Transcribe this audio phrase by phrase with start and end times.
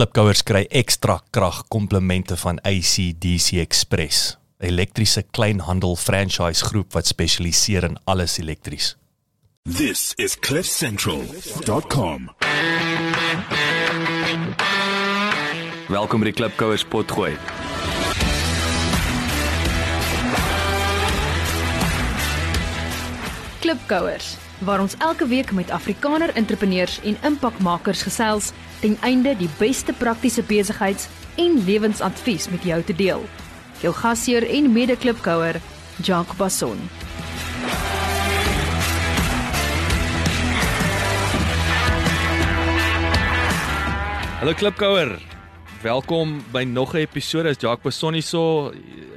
[0.00, 7.84] Klipkouers kry ekstra krag komplemente van ACDC Express, 'n elektriese kleinhandel franchise groep wat spesialiseer
[7.84, 8.96] in alles elektries.
[9.76, 12.30] This is cliffcentral.com.
[15.88, 17.36] Welkom by die Klipkouers potgooi.
[23.60, 29.92] Klipkouers waar ons elke week met Afrikaner entrepreneurs en impakmakers gesels ten einde die beste
[29.92, 33.24] praktiese besigheids- en lewensadvies met jou te deel.
[33.80, 35.60] Jou gasheer en mede-klipkouer,
[36.02, 36.78] Jacques Basson.
[44.40, 45.18] Hallo Klipkouer.
[45.82, 47.48] Welkom by nog 'n episode.
[47.48, 48.72] Is Jacques Basson hier so.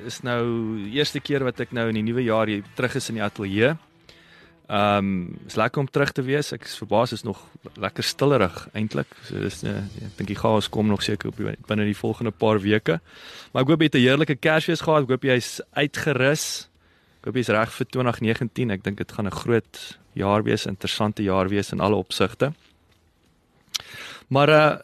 [0.05, 3.09] Is nou die eerste keer wat ek nou in die nuwe jaar hier terug is
[3.09, 3.77] in die ateljee.
[4.67, 6.53] Ehm um, is lekker om terug te wees.
[6.55, 7.41] Ek is verbaas is nog
[7.76, 9.12] lekker stillerig eintlik.
[9.27, 12.62] So dis uh, ek dink die chaos kom nog seker op binne die volgende paar
[12.63, 12.99] weke.
[13.52, 15.03] Maar ek hoop jy het 'n heerlike Kersfees gehad.
[15.03, 16.69] Ek hoop jy's uitgerus.
[17.19, 18.72] Ek hoop jy's reg vir 2019.
[18.72, 22.53] Ek dink dit gaan 'n groot jaar wees, interessante jaar wees in alle opsigte.
[24.30, 24.78] Maar uh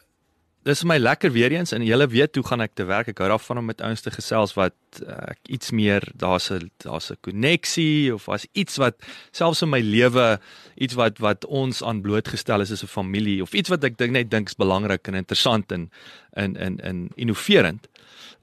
[0.67, 3.11] dis my lekker weer eens en julle weet hoe gaan ek te werk.
[3.11, 6.69] Ek hou daarvan om met ouens te gesels wat uh, ek iets meer daar's 'n
[6.83, 8.95] daar's 'n koneksie of as iets wat
[9.31, 10.39] selfs in my lewe
[10.75, 14.11] iets wat wat ons aan blootgestel is as 'n familie of iets wat ek dink
[14.11, 15.89] net dink is belangrik en interessant en
[16.35, 17.87] in in in innoverend.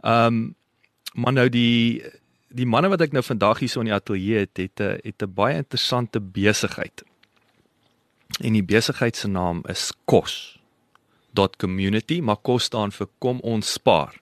[0.01, 0.55] Ehm um,
[1.15, 2.03] maar nou die
[2.49, 5.23] die manne wat ek nou vandag hier so in die ateljee het het 'n het
[5.23, 7.05] 'n baie interessante besigheid.
[8.41, 10.57] En die besigheid se naam is Kos
[11.59, 14.17] .community maar kos staan vir kom ons spaar.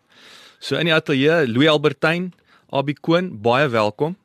[0.58, 2.32] So in die ateljee Louis Albertyn,
[2.72, 4.16] Abi Koen, baie welkom.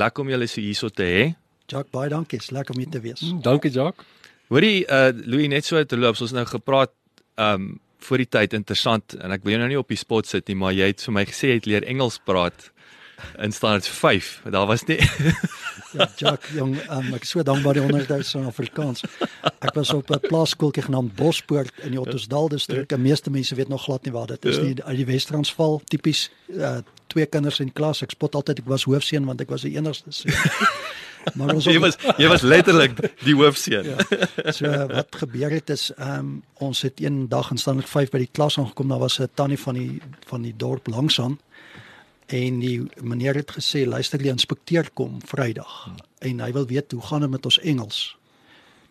[0.00, 1.24] Lekker om julle so hierso te hê.
[1.70, 2.38] Jacques, baie dankie.
[2.38, 3.22] Dis lekker om hier te wees.
[3.22, 4.06] Mm, dankie Jacques.
[4.52, 6.20] Hoorie uh Louis net so te loop.
[6.20, 6.92] Ons nou gepraat
[7.40, 10.50] um voor die tyd interessant en ek wil jou nou nie op die spot sit
[10.50, 12.66] nie, maar jy het vir my gesê jy het leer Engels praat
[13.38, 14.40] in standaard 5.
[14.50, 14.98] Daar was nie
[15.94, 19.04] Ja, Jacques, jong, um, ek is so dankbaar die 100 000 Afrikaans.
[19.60, 22.88] Ek was op 'n plaaskooltjie genaamd Bospoort in die Ottosdal distrik.
[22.88, 24.74] Die meeste mense weet nog glad nie waar dit is nie.
[24.84, 28.02] Uit die Wes-Transvaal, tipies uh, twee kinders in klas.
[28.02, 30.34] Ek spot altyd ek was hoofseun want ek was die enigste seun.
[31.32, 33.86] Maar ons jy was jy was letterlik die hoofseun.
[33.94, 34.52] Ja.
[34.52, 38.18] So wat gebeur het is ehm um, ons het een dag in standaard 5 by
[38.26, 38.88] die klas aangekom.
[38.92, 41.38] Daar was 'n tannie van die van die dorp langsaan
[42.26, 45.88] en die meneer het gesê luister die inspekteur kom Vrydag
[46.24, 48.16] en hy wil weet hoe gaan dit met ons Engels?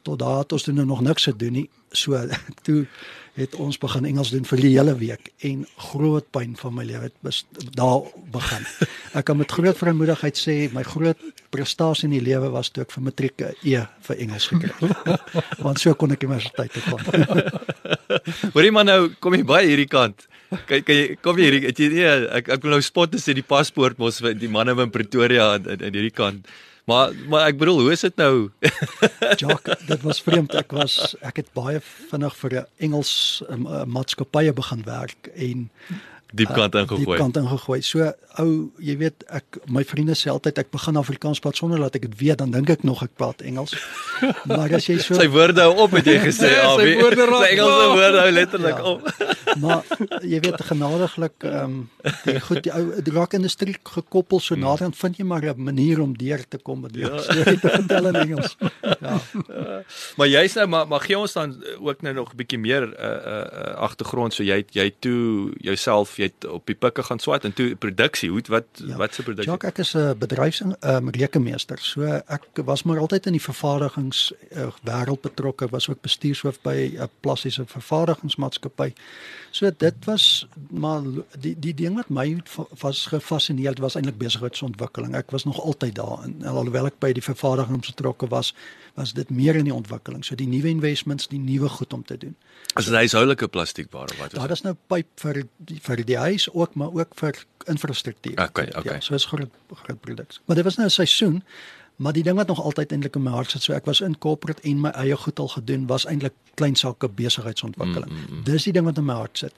[0.04, 1.70] Tot daar het ons nou nog niks gedoen nie.
[1.92, 2.20] So
[2.68, 2.86] toe
[3.34, 7.10] het ons begin Engels doen vir die hele week en groot pyn van my lewe.
[7.10, 8.68] Het daar begin.
[9.18, 11.18] Ek kan met groot vrymoedigheid sê my groot
[11.54, 14.92] prestasie in die lewe was toe ek vir matriek 'n E vir Engels gekry
[15.66, 17.02] want so kon ek universiteit toe kom.
[18.54, 20.28] Hoorie maar nou kom jy by hierdie kant
[20.70, 23.98] Kyk kom jy hier het jy nee ek ek wil nou spot is die paspoort
[24.02, 26.48] mos vir die manne in Pretoria in, in hierdie kant.
[26.90, 28.50] Maar maar ek bedoel hoe is dit nou?
[29.44, 30.56] Jock, dit was vreemd.
[30.60, 35.70] Ek was ek het baie vinnig vir 'n Engels um, maatskappye begin werk en
[36.34, 37.06] diep kant ingegooi.
[37.06, 37.80] Diep kant ingegooi.
[37.86, 38.10] So
[38.42, 42.08] ou, jy weet, ek my vriende sê altyd ek begin Afrikaans praat sonder dat ek
[42.08, 43.76] dit weet, dan dink ek nog ek praat Engels.
[44.50, 46.90] maar as jy so Sy woorde hou op het jy gesê, Abi.
[46.90, 47.46] sy woorde raak.
[47.46, 48.96] Sy Engelse woorde hou letterlik ja.
[48.96, 49.34] op.
[49.64, 49.86] maar
[50.26, 54.64] jy weet genadiglik ehm um, die goed die ou die rock industrie gekoppel so hmm.
[54.66, 57.22] naderhand vind jy maar 'n manier om deur te kom met jou ja.
[57.22, 58.58] storie te vertel in Engels.
[59.02, 59.20] Ja.
[60.18, 62.94] maar jy's nou maar maar gee ons dan ook nou nog 'n bietjie meer 'n
[62.94, 66.78] uh, eh, uh, eh, uh, agtergrond so jy jy toe jouself jy het op die
[66.78, 68.98] pikke gaan swat en toe produksie hoe wat ja.
[69.00, 69.52] wat se produksie?
[69.52, 74.32] Ja ek is 'n bedryfs um, rekenmeester so ek was maar altyd in die vervaardigings
[74.56, 78.94] uh, wêreld betrokke was ook bestuurshoof by 'n plastiese vervaardigingsmaatskappy.
[79.52, 81.02] So dit was maar
[81.40, 82.42] die die ding wat my
[82.82, 85.16] was gefassineerd was eintlik besigheidsontwikkeling.
[85.16, 88.54] Ek was nog altyd daar en alhoewel ek by die vervaardigings betrokke was
[88.94, 90.26] was dit meer in die ontwikkeling.
[90.26, 92.36] So die nuwe investments die nuwe goed om te doen.
[92.74, 94.40] As dit huishoudelike plastiekware wat is?
[94.40, 98.34] Daar is nou pyp vir die, vir die huis ook, maar ook vir infrastruktuur.
[98.34, 98.94] Okay, okay.
[98.94, 100.36] Ja, so is groot groot produk.
[100.46, 101.44] Maar dit was nou 'n seisoen,
[101.96, 104.18] maar die ding wat nog altyd eintlik in my hart sit, so ek was in
[104.18, 108.12] corporate en my eie goed al gedoen, was eintlik klein sake besigheidsontwikkeling.
[108.12, 108.44] Mm, mm, mm.
[108.44, 109.54] Dis die ding wat in my hart sit.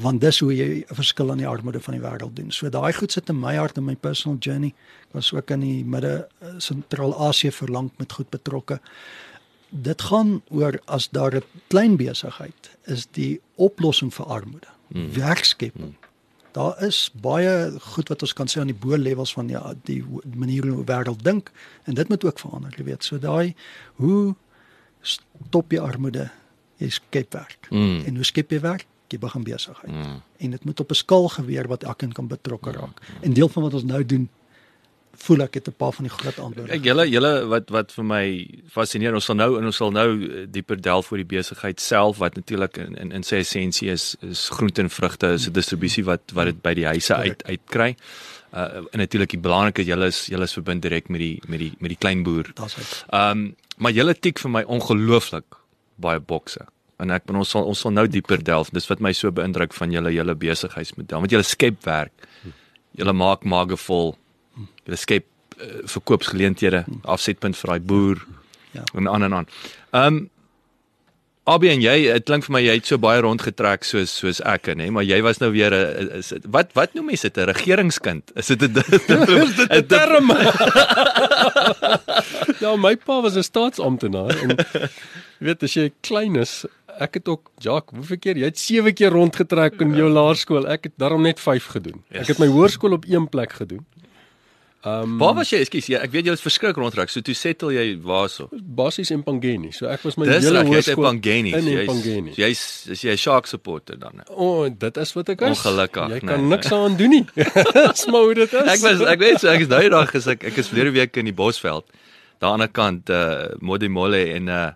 [0.00, 2.50] Want dis hoe jy 'n verskil aan die armoede van die wêreld doen.
[2.50, 4.74] So daai goed sit in my hart en my personal journey.
[5.08, 8.80] Ek was ook in die midde eh, Sentraal-Asië verlang met goed betrokke
[9.70, 14.66] dit gaan oor as daar 'n klein besigheid is die oplossing vir armoede.
[14.92, 15.12] Hmm.
[15.14, 15.94] Werkskeping.
[15.94, 16.08] Hmm.
[16.52, 20.02] Daar is baie goed wat ons kan sê aan die bo levels van ja, die
[20.34, 21.52] manier hoe die wêreld dink
[21.84, 23.06] en dit moet ook verander, jy weet.
[23.06, 23.54] So daai
[24.02, 24.34] hoe
[25.00, 26.30] stop jy armoede?
[26.82, 27.68] Jy skep werk.
[27.68, 28.00] Hmm.
[28.06, 28.86] En hoe skep jy werk?
[29.10, 29.92] jy begin besigheid.
[29.92, 30.20] Mm.
[30.38, 33.00] En dit moet op 'n skaal gebeur wat elkeen kan betrokke raak.
[33.20, 34.28] En deel van wat ons nou doen
[35.16, 36.72] voel ek het 'n paar van die groot antwoorde.
[36.72, 40.08] Kyk julle julle wat wat vir my fascineer ons sal nou en ons sal nou
[40.22, 44.16] eh, dieper delf oor die besigheid self wat natuurlik in in, in sy essensie is
[44.22, 47.96] is groente en vrugte is 'n distribusie wat wat dit by die huise uit uitkry.
[48.52, 51.72] Uh en natuurlik die belangrike julle is julle is verbind direk met die met die
[51.78, 52.50] met die kleinboer.
[52.54, 52.82] Daar's hy.
[53.10, 55.56] Ehm um, maar julle tik vir my ongelooflik
[55.96, 56.66] baie bokse.
[57.00, 58.70] En ek ons sal ons sal nou dieper delf.
[58.70, 61.18] Dis wat my so beïndruk van julle julle besigheidsmodel.
[61.18, 62.12] Want julle skep werk.
[62.98, 64.16] Julle maak maage vol.
[64.84, 65.26] Julle skep
[65.58, 68.26] uh, verkoopsgeleenthede, afsetpunt vir daai boer.
[68.72, 68.84] Ja.
[68.94, 69.48] En aan en aan.
[69.90, 70.28] Ehm um,
[71.50, 74.68] Abby en jy, dit klink vir my jy het so baie rondgetrek soos soos ek
[74.78, 78.30] nê, maar jy was nou weer 'n dit wat wat noem mense dit 'n regeringskind?
[78.36, 78.76] Is dit 'n
[79.48, 80.30] Is dit 'n term?
[82.62, 84.50] ja, my pa was 'n staatsamptenaar en
[85.40, 86.66] jy weet as jy klein is,
[87.00, 90.68] ek het ook Jacques, hoeveel keer jy het 7 keer rondgetrek in jou laerskool.
[90.68, 92.04] Ek het daarom net 5 gedoen.
[92.10, 93.86] Ek het my hoërskool op een plek gedoen.
[94.82, 95.58] Um Waar was jy?
[95.60, 97.10] Ekskuus, ek weet jy was verskrik rondtrek.
[97.12, 98.46] So toe settle jy waarso?
[98.50, 99.74] basies in Pangeni.
[99.76, 101.52] So ek was my Dis hele jy's hoërskool Pangeni.
[101.52, 102.32] in Pangeni.
[102.34, 104.22] Jy's is jy 'n Shark supporter dan?
[104.30, 105.58] O, oh, dit is wat ek is.
[105.60, 106.48] Ongelukkig, Jy nee, kan nee.
[106.56, 107.26] niks aan doen nie.
[107.92, 108.68] Dis maar hoe dit is.
[108.72, 111.16] Ek was ek weet so ek is nou eendag is ek ek is verlede week
[111.16, 111.84] in die Bosveld.
[112.40, 114.70] Daar aan die kant uh Modimolle en uh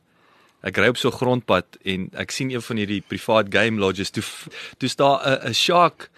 [0.64, 4.10] ek ry op so 'n grondpad en ek sien een van hierdie privaat game lodges
[4.10, 4.22] toe
[4.78, 6.10] toe staan 'n 'n shark.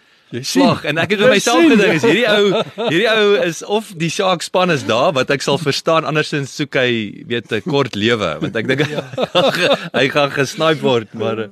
[0.42, 4.10] Slag en ek het vir myself gedink is hierdie ou hierdie ou is of die
[4.10, 8.36] shark span is daar wat ek sal verstaan andersins soek hy weet 'n kort lewe
[8.42, 8.86] want ek dink
[9.98, 11.50] hy gaan gesnipe word maar uh,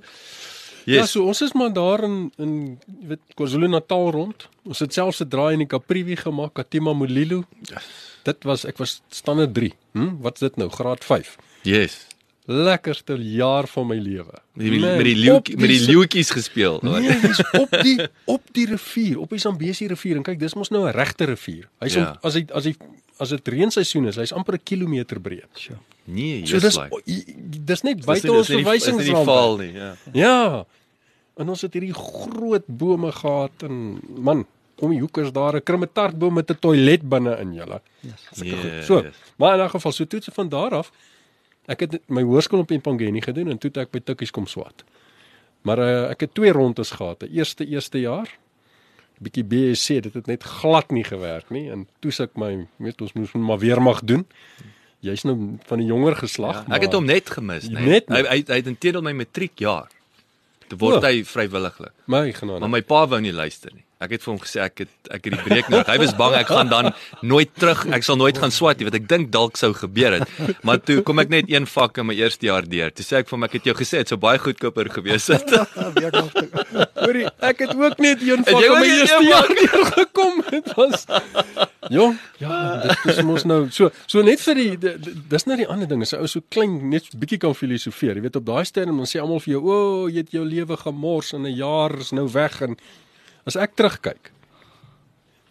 [0.85, 2.79] Ja, yes so ons is maar daar in in
[3.09, 4.49] weet KwaZulu-Natal rond.
[4.69, 7.45] Ons het selfs 'n draai in die Kaprivi gemaak, Katima Mulilo.
[8.25, 9.73] Dit was ek was standaard 3.
[9.93, 10.69] Hm, wat's dit nou?
[10.69, 11.37] Graad 5.
[11.63, 12.07] yes
[12.47, 14.44] Lekkerste jaar van my lewe.
[14.55, 17.97] Met die, Man, met die leeu met die leeuetjies gespeel Nee, dis op die
[18.31, 21.69] op die rivier, op die Zambesi rivier en kyk, dis mos nou 'n regte rivier.
[21.81, 22.19] Hy's Ja.
[22.23, 22.75] as hy as hy
[23.19, 25.47] as dit reenseisoen is, hy's amper 'n kilometer breed.
[25.55, 25.79] Sure.
[26.07, 27.03] nee So dis like
[27.65, 29.25] dis net buite ons die- dis nie die verwysingsraam.
[29.25, 30.65] val nie ja Ja.
[31.37, 34.47] En ons het hierdie groot bome gehad en man,
[34.79, 37.81] om die hoek is daar 'n krummetartboom met 'n toilet binne in julle.
[38.03, 39.15] Yes, So, yes.
[39.37, 40.93] maar in 'n geval so toetse van daar af.
[41.71, 44.85] Ek het my hoërskool op Empangeni gedoen en toe het ek by Tikkies kom swat.
[45.65, 47.21] Maar uh, ek het twee rondes gehad.
[47.25, 48.29] Die eerste eerste jaar
[49.25, 53.01] bietjie BSc, dit het net glad nie gewerk nie en toe sê ek my weet
[53.01, 54.27] ons moes maar weer mag doen.
[55.05, 55.37] Jy's nou
[55.69, 57.87] van die jonger geslag, Ja, ek het hom net gemis, nee.
[57.95, 58.29] Net Hy nie.
[58.29, 59.89] hy, hy het intedeel my matriekjaar.
[60.69, 61.07] Toe word O.
[61.07, 61.93] hy vrywilliglik.
[62.11, 62.61] my genade.
[62.65, 63.84] Maar my pa wou nie luister nie.
[64.05, 65.87] Ek het vir hom gesê ek het ek het die breek nodig.
[65.91, 66.93] Hy was bang ek gaan dan
[67.23, 67.87] nooit terug.
[67.93, 70.29] Ek sal nooit gaan swat nie, want ek dink dalk sou gebeur het.
[70.63, 72.91] Maar toe kom ek net een vak in my eerste jaar deur.
[72.93, 75.45] Toe sê ek vir hom ek het jou gesê dit sou baie goedkoper gewees het.
[77.05, 80.43] Hoorie, ek het ook net een vak in my eerste jaar deurgekom.
[80.51, 81.05] Dit was
[81.93, 85.57] Jong, ja, dit is mos nou so so net vir die di- di- dis nou
[85.61, 88.17] die ander ding, as 'n ou so klein net bietjie kan filosofeer.
[88.17, 89.75] Jy weet op daai stadium dan sê almal vir jou, "O,
[90.05, 92.77] oh, jy het jou lewe gemors en 'n jaar is nou weg." En
[93.47, 94.33] as ek terugkyk,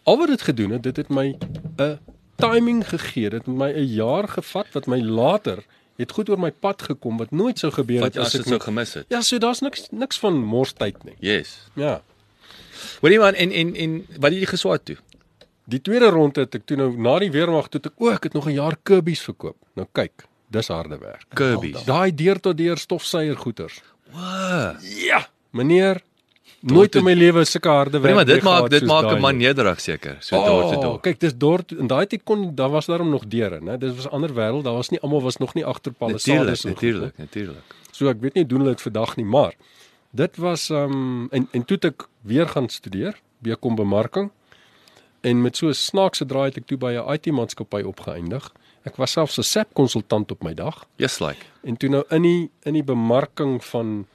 [0.04, 1.36] al wat dit gedoen het, dit het my
[1.78, 1.98] 'n
[2.36, 3.30] timing gegee.
[3.30, 5.64] Dit het my 'n jaar gevat wat my later
[5.96, 8.40] het goed oor my pad gekom wat nooit sou gebeur Wat het as as dit
[8.40, 9.04] ek sou nie- gemis het.
[9.08, 11.14] Ja, so daar's niks niks van morstyd nie.
[11.20, 11.68] Yes.
[11.74, 12.02] Ja.
[13.00, 14.96] Hoorie man en en en wat het jy geswaat toe?
[15.66, 18.32] Die tweede ronde het ek toe nou na die weermag toe ek o, ek het
[18.32, 19.56] nog 'n jaar Kirby's verkoop.
[19.74, 21.24] Nou kyk, dis harde werk.
[21.34, 21.84] Kirby's.
[21.84, 23.80] Daai deur tot deur stofsuier goeters.
[24.12, 24.76] Wow.
[24.82, 26.02] Ja, meneer,
[26.72, 28.14] nooit in my lewe sulke harde werk.
[28.14, 30.16] Maar dit maak dit maak 'n man nederig seker.
[30.20, 31.00] So daar te Oh, daar.
[31.00, 33.78] kyk, dis dort in daai tyd kon daar was daarom nog deure, né?
[33.78, 34.62] Dit was 'n ander wêreld.
[34.64, 37.74] Daar was nie almal was nog nie agter palissades en natuurlik, natuurlik.
[37.90, 39.54] So ek weet nie doen hulle dit vandag nie, maar
[40.10, 44.30] dit was um en en toe ek weer gaan studeer, BCom bemarking.
[45.20, 48.52] En met so 'n snaakse draai het ek toe by 'n IT-maatskappy opgeëindig.
[48.84, 51.44] Ek was selfs 'n SAP konsultant op my dag Yes like.
[51.62, 54.06] en toe nou in die in die bemarking van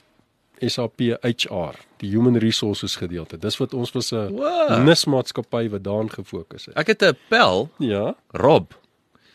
[0.67, 3.37] SAP HR, die human resources gedeelte.
[3.37, 4.83] Dis wat ons was 'n Wow.
[4.83, 6.75] nismaatskappy wat daarin gefokus het.
[6.77, 8.15] Ek het 'n pel, Ja.
[8.31, 8.71] Rob.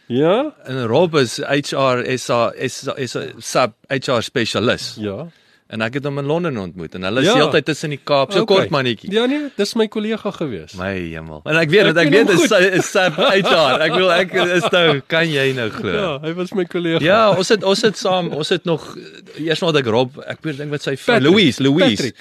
[0.07, 0.55] Ja?
[0.65, 4.97] En Rob is HR SA is is 'n sub HR spesialis.
[5.01, 5.27] Ja.
[5.73, 7.35] En ek het hom in Londen ontmoet en hulle is Ja.
[7.39, 8.57] heeltyd tussen die Kaap, so Okay.
[8.57, 9.11] kort mannetjie.
[9.13, 10.75] Ja nee, dis my kollega gewees.
[10.77, 11.41] My hemel.
[11.45, 13.81] En ek weet Ek dat ek ken weet is is sub HR.
[13.81, 15.93] Ek wil ek is nou kan jy nou glo.
[15.93, 17.01] Ja, hy was my kollega.
[17.05, 18.97] Ja, ons het ons het saam, ons het nog
[19.39, 21.97] eers nog dat ek Rob, ek weet dink wat sy Patrick, Louise, Louise.
[21.97, 22.17] Patrick.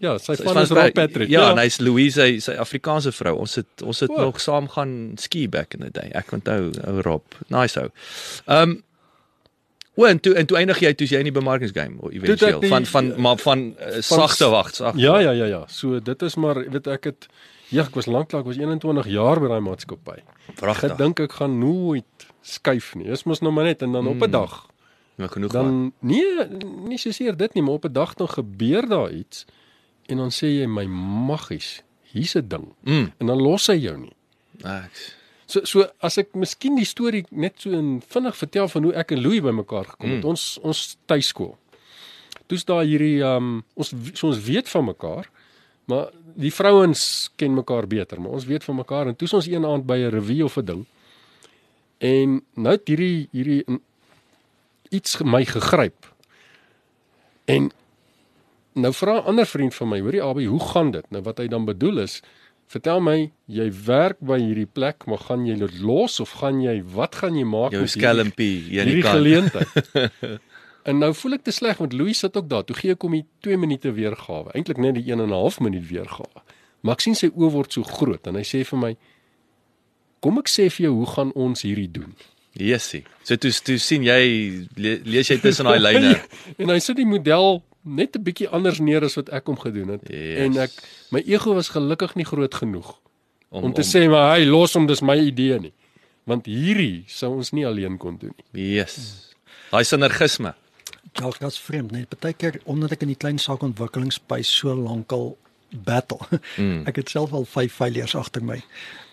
[0.00, 1.28] Ja, sy Sy van is Rob Patrick.
[1.28, 3.36] Ja, en hy's Louise, hy sy Afrikaanse vrou.
[3.38, 4.16] Ons het ons het O.
[4.16, 6.10] nog saam gaan ski back in the day.
[6.14, 7.22] Ek onthou ou Rob.
[7.48, 7.88] Nice ou.
[8.48, 8.80] Ehm
[10.00, 12.70] O, en toe en toe eindig jy toe jy in die bemarkingsgame eventueel ek die-
[12.72, 15.00] van van maar van uh, sagte wag, sagte.
[15.02, 15.62] Ja, ja, ja, ja.
[15.68, 17.26] So dit is maar weet ek het
[17.68, 20.18] ja, ek was lanklaas, ek was 21 jaar by daai maatskappy.
[20.58, 20.90] Pragtig.
[20.96, 23.06] Gedink ek gaan nooit skuif nie.
[23.12, 24.66] Dis mos nou maar net en dan op 'n dag
[25.20, 26.46] Nou genoeg dan dan nee,
[26.88, 29.44] nie soseer dit nie, maar op 'n dag dan gebeur daar iets
[30.06, 30.86] en dan sê jy my
[31.28, 32.72] maggies, hier's 'n ding.
[32.82, 33.12] Mm.
[33.18, 34.12] En dan los hy jou nie.
[34.64, 34.90] Ek
[35.50, 39.16] So so as ek miskien die storie net so in vinnig vertel van hoe ek
[39.16, 40.22] en Louis bymekaar gekom het.
[40.22, 40.30] Mm.
[40.30, 41.56] Ons ons tuiskool.
[42.50, 45.30] Toe's daar hierdie um ons so ons weet van mekaar,
[45.90, 47.02] maar die vrouens
[47.40, 50.14] ken mekaar beter, maar ons weet van mekaar en toe's ons een aand by 'n
[50.14, 50.86] revue of 'n ding.
[51.98, 53.64] En nou het hierdie hierdie
[54.90, 56.06] iets my gegryp.
[57.44, 57.70] En
[58.74, 61.10] nou vra 'n ander vriend van my, hoorie Abi, hoe gaan dit?
[61.10, 62.22] Nou wat hy dan bedoel is,
[62.70, 63.16] vertel my,
[63.50, 67.34] jy werk by hierdie plek, maar gaan jy dit los of gaan jy wat gaan
[67.38, 69.16] jy maak jou met skelmpie hier aan die kant.
[69.18, 70.40] geleentheid.
[70.88, 72.64] en nou voel ek te sleg want Louis sit ook daar.
[72.68, 74.54] Toe gee ek hom die 2 minute weergawe.
[74.54, 76.44] Eintlik net die 1 en 'n half minuut weergawe.
[76.82, 78.96] Maar ek sien sy oë word so groot en hy sê vir my:
[80.22, 82.14] "Kom ek sê vir jou hoe gaan ons hierdie doen?"
[82.54, 83.04] Yesie.
[83.24, 86.16] So toe toe sien jy le, lees jy tussen daai lyne.
[86.58, 89.88] en hy sit die model net 'n bietjie anders neer as wat ek hom gedoen
[89.88, 90.08] het.
[90.08, 90.38] Yes.
[90.38, 90.72] En ek
[91.10, 92.98] my ego was gelukkig nie groot genoeg
[93.48, 95.72] om, om te sê maar hy los hom dis my idee nie.
[96.24, 98.76] Want hierdie sou ons nie alleen kon doen nie.
[98.76, 99.34] Yes.
[99.70, 100.54] Daai sinergisme.
[101.12, 102.06] Ja, dit's vreemd, nee.
[102.06, 105.36] Partykeer omdat ek in die klein saakontwikkelingsspys so lankal
[105.70, 106.18] battle.
[106.56, 106.84] Mm.
[106.90, 108.60] Ek het self al 5 failures agter my.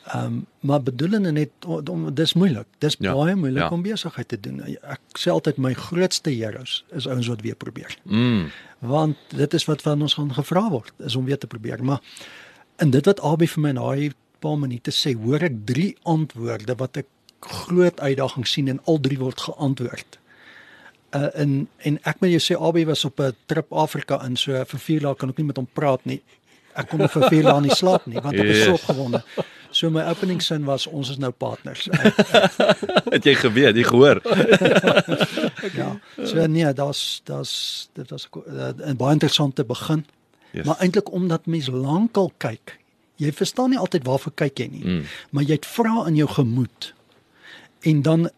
[0.08, 2.66] Ehm um, maar bedoelende net om, dis moeilik.
[2.80, 3.70] Dis Ja, baie moeilik ja.
[3.70, 4.62] om besigheid te doen.
[4.84, 7.98] Ek sê altyd my grootste heroes is ouens wat weer probeer.
[8.04, 8.50] Mm.
[8.80, 11.84] Want dit is wat van ons gaan gevra word, is om weer te probeer.
[11.84, 12.02] Maar
[12.80, 16.76] in dit wat Abi vir my in daai paar minute sê, hoor ek drie antwoorde
[16.78, 17.08] wat ek
[17.40, 20.20] groot uitdaging sien en al drie word geantwoord.
[21.16, 24.52] Uh en en ek moet jou sê Abi was op 'n trip Afrika in so
[24.66, 26.22] vir 4 dae kan ek nie met hom praat nie.
[26.76, 28.82] Ek kon vir 4 dae nie slaap nie want ek is so Yes.
[28.82, 29.24] opgewonde.
[29.72, 31.88] So my opening sin was ons is nou partners.
[33.14, 34.22] Het jy geweet, jy gehoor?
[35.80, 35.90] ja.
[36.24, 40.06] So nee, daar's daar's dit was 'n baie interessante begin.
[40.52, 40.66] Yes.
[40.66, 42.80] Maar eintlik omdat mens lankal kyk.
[43.16, 44.86] Jy verstaan nie altyd waarvoor kyk jy nie.
[44.86, 45.04] Mm.
[45.30, 46.94] Maar jy het vra in jou gemoed.
[47.82, 48.30] En dan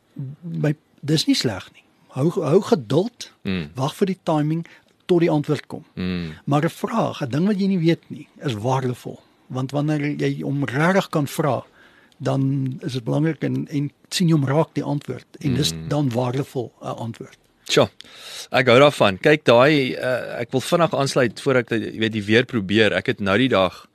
[0.41, 1.83] by dis nie sleg nie.
[2.07, 3.31] Hou hou geduld.
[3.41, 3.71] Mm.
[3.75, 4.65] Wag vir die timing
[5.05, 5.85] tot die antwoord kom.
[5.93, 6.33] Mm.
[6.45, 9.19] Maar 'n vraag, 'n ding wat jy nie weet nie, is waardevol.
[9.49, 11.63] Want wanneer jy om regtig kan vra,
[12.17, 12.41] dan
[12.85, 15.87] is dit belangrik en en sien jy hom raak die antwoord en dis Mm.
[15.89, 17.37] dan waardevol 'n antwoord.
[17.69, 17.89] Tja.
[18.51, 19.17] Ek hou daarvan.
[19.21, 22.93] Kyk daai uh, ek wil vinnig aansluit voor ek jy weet die weer probeer.
[22.93, 23.85] Ek het nou die dag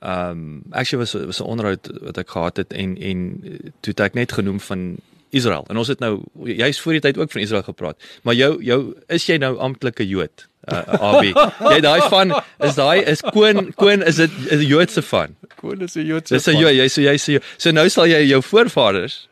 [0.00, 3.50] ehm um, actually was was 'n onderhoud wat ek gehad het en en eh,
[3.80, 4.96] toe het ek net genoem van
[5.30, 5.64] Israel.
[5.68, 6.12] En ons het nou
[6.44, 7.96] jy's voor die tyd ook van Israel gepraat.
[8.22, 10.46] Maar jou jou is jy nou amptelike Jood?
[10.68, 11.28] Uh, AB.
[11.72, 15.36] jy daai van is daai is Koen Koen is dit 'n Joodse van?
[15.56, 16.34] Koen is 'n Joodse.
[16.34, 19.28] Dis 'n Jood, jy so jy sê so nou sal jy jou voorvaders.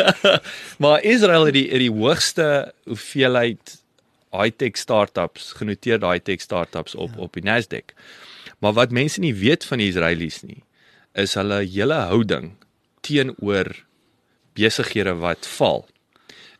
[0.82, 3.78] maar Israel het die het die hoogste hoeveelheid
[4.30, 7.22] high-tech startups, genoteerde high-tech startups op ja.
[7.22, 7.94] op die Nasdaq.
[8.60, 10.62] Maar wat mense nie weet van die Israelies nie,
[11.14, 12.52] is hulle hele houding
[13.00, 13.72] teenoor
[14.60, 15.86] besighede wat val.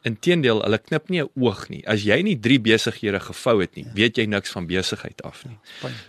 [0.02, 1.82] Inteendeel, hulle knip nie 'n oog nie.
[1.86, 5.58] As jy nie drie besighede gevou het nie, weet jy niks van besigheid af nie.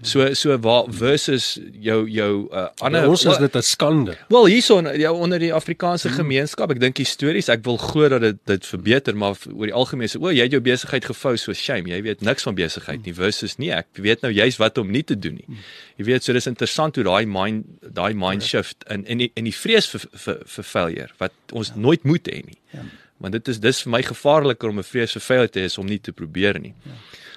[0.01, 4.17] So so waar versus jou jou uh, ander Ander ons is dit 'n skande.
[4.29, 8.37] Wel hierson ja, onder die Afrikaanse gemeenskap, ek dink histories, ek wil glo dat dit
[8.45, 11.89] dit verbeter, maar oor die algemeen sê, o, jy het jou besigheid gevou so shame,
[11.89, 15.03] jy weet niks van besigheid nie versus nie, ek weet nou juist wat om nie
[15.03, 15.57] te doen nie.
[15.97, 19.43] Jy weet, so dis interessant hoe daai mind daai mind shift in in die in
[19.43, 22.57] die vrees vir vir, vir failure wat ons nooit moet hê nie.
[22.73, 22.83] Ja.
[23.21, 25.77] Want dit is dis vir my gevaarliker om 'n vrees vir failure te hê as
[25.77, 26.73] om nie te probeer nie.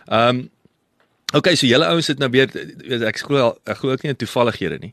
[0.08, 0.50] Ehm um,
[1.34, 2.50] Okay, so julle ouens het nou weer
[3.08, 4.92] ek glo ek glo ook nie in toevallighede nie.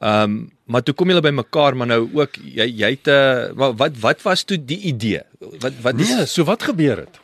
[0.00, 3.60] Ehm um, maar toe kom julle by mekaar maar nou ook jy jy het 'n
[3.60, 5.20] uh, wat wat was toe die idee?
[5.60, 7.20] Wat wat is Nee, so wat gebeur het?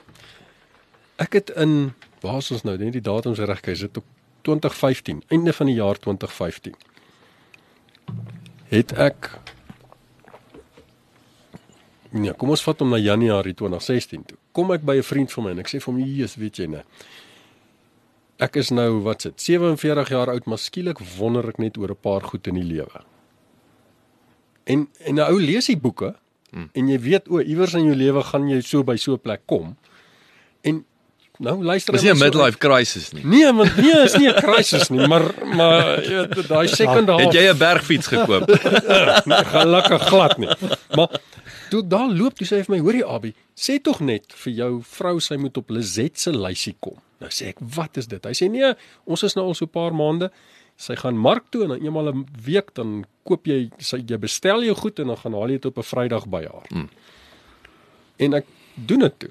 [1.16, 2.76] Ek het in waar is ons nou?
[2.76, 4.04] Net die datums reg kry, dit op
[4.42, 6.74] 2015, einde van die jaar 2015.
[8.68, 9.30] Het ek
[12.10, 14.38] Nee, kom ons vat hom na Januarie 2016 toe.
[14.56, 16.66] Kom ek by 'n vriend van my en ek sê vir hom, "Jesus, weet jy
[16.66, 16.82] nou,
[18.38, 22.00] ek is nou wat sit 47 jaar oud, maar skielik wonder ek net oor 'n
[22.00, 23.04] paar goed in die lewe."
[24.64, 26.14] En en 'n ou lees die boeke
[26.50, 26.70] hmm.
[26.72, 29.40] en jy weet o, iewers in jou lewe gaan jy so by so 'n plek
[29.46, 29.76] kom.
[30.62, 30.84] En
[31.38, 33.24] nou luister Dis nie hy 'n maar so midlife crisis nie.
[33.24, 35.24] Nee, want nee, is nie 'n crisis nie, maar
[35.56, 38.50] maar jy weet daai second half Het jy 'n bergfiets gekoop?
[39.54, 40.48] gelukkig glad nie.
[40.94, 41.20] Maar
[41.70, 44.52] toe ek daar loop, toe sê hy vir my, "Hoorie Abi, sê tog net vir
[44.52, 48.24] jou vrou sy moet op Lizet se lysie kom." Nou sê ek, "Wat is dit?"
[48.24, 48.74] Hy sê, "Nee,
[49.04, 50.30] ons is nou al so 'n paar maande.
[50.76, 54.62] Sy gaan mark toe en dan eenmal 'n week dan koop jy sy jy bestel
[54.62, 56.88] jou goed en dan gaan haal jy dit op 'n Vrydag by haar." Mm.
[58.16, 59.30] En ek doen dit toe.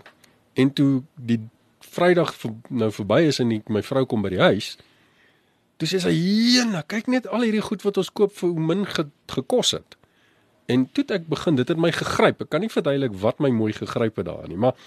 [0.54, 1.40] En toe die
[1.80, 2.36] Vrydag
[2.70, 4.78] nou verby is en die, my vrou kom by die huis,
[5.78, 8.86] toe sê sy: "Jena, kyk net al hierdie goed wat ons koop vir hoe min
[8.86, 9.99] ge, gekos het."
[10.70, 12.44] En toe ek begin, dit het my gegryp.
[12.46, 14.78] Ek kan nie verduidelik wat my mooi gegryp het daarin nie, maar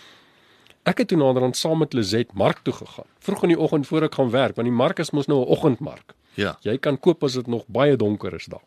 [0.86, 3.08] ek het toe naderhand saam met Lizet mark toe gegaan.
[3.22, 5.50] Vroeg in die oggend voor ek gaan werk, want die mark is mos nou 'n
[5.56, 6.14] oggendmark.
[6.34, 6.56] Ja.
[6.62, 8.62] Jy kan koop as dit nog baie donker is daar.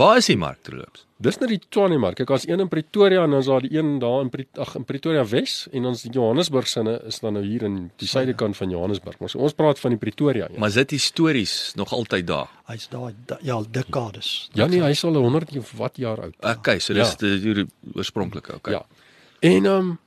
[0.00, 1.02] Waar is die mark terloops?
[1.20, 2.16] Dis net die Tshwane mark.
[2.16, 4.84] Kyk, daar's een in Pretoria en dan is daar die een daar in ag in
[4.88, 9.18] Pretoria Wes en ons Johannesburg sinne is dan nou hier in die suidekant van Johannesburg.
[9.20, 10.56] Maar so, ons praat van die Pretoria een.
[10.62, 12.48] Maar is dit histories nog altyd daar?
[12.70, 14.48] Hy's daai da, ja, dekades.
[14.56, 16.40] Ja nee, hy is al 100 of wat jaar oud.
[16.54, 17.20] Okay, so dis Ja.
[17.26, 18.78] die, die oorspronklike, okay.
[18.78, 18.86] Ja.
[19.40, 19.98] En ehm um,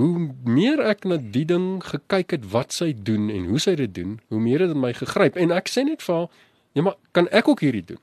[0.00, 3.94] hoe meer ek na die ding gekyk het wat sy doen en hoe sy dit
[3.94, 6.30] doen, hoe meer het dit my gegryp en ek sê net vir haar,
[6.72, 8.02] "Ja, maar kan ek ook hierdie doen?"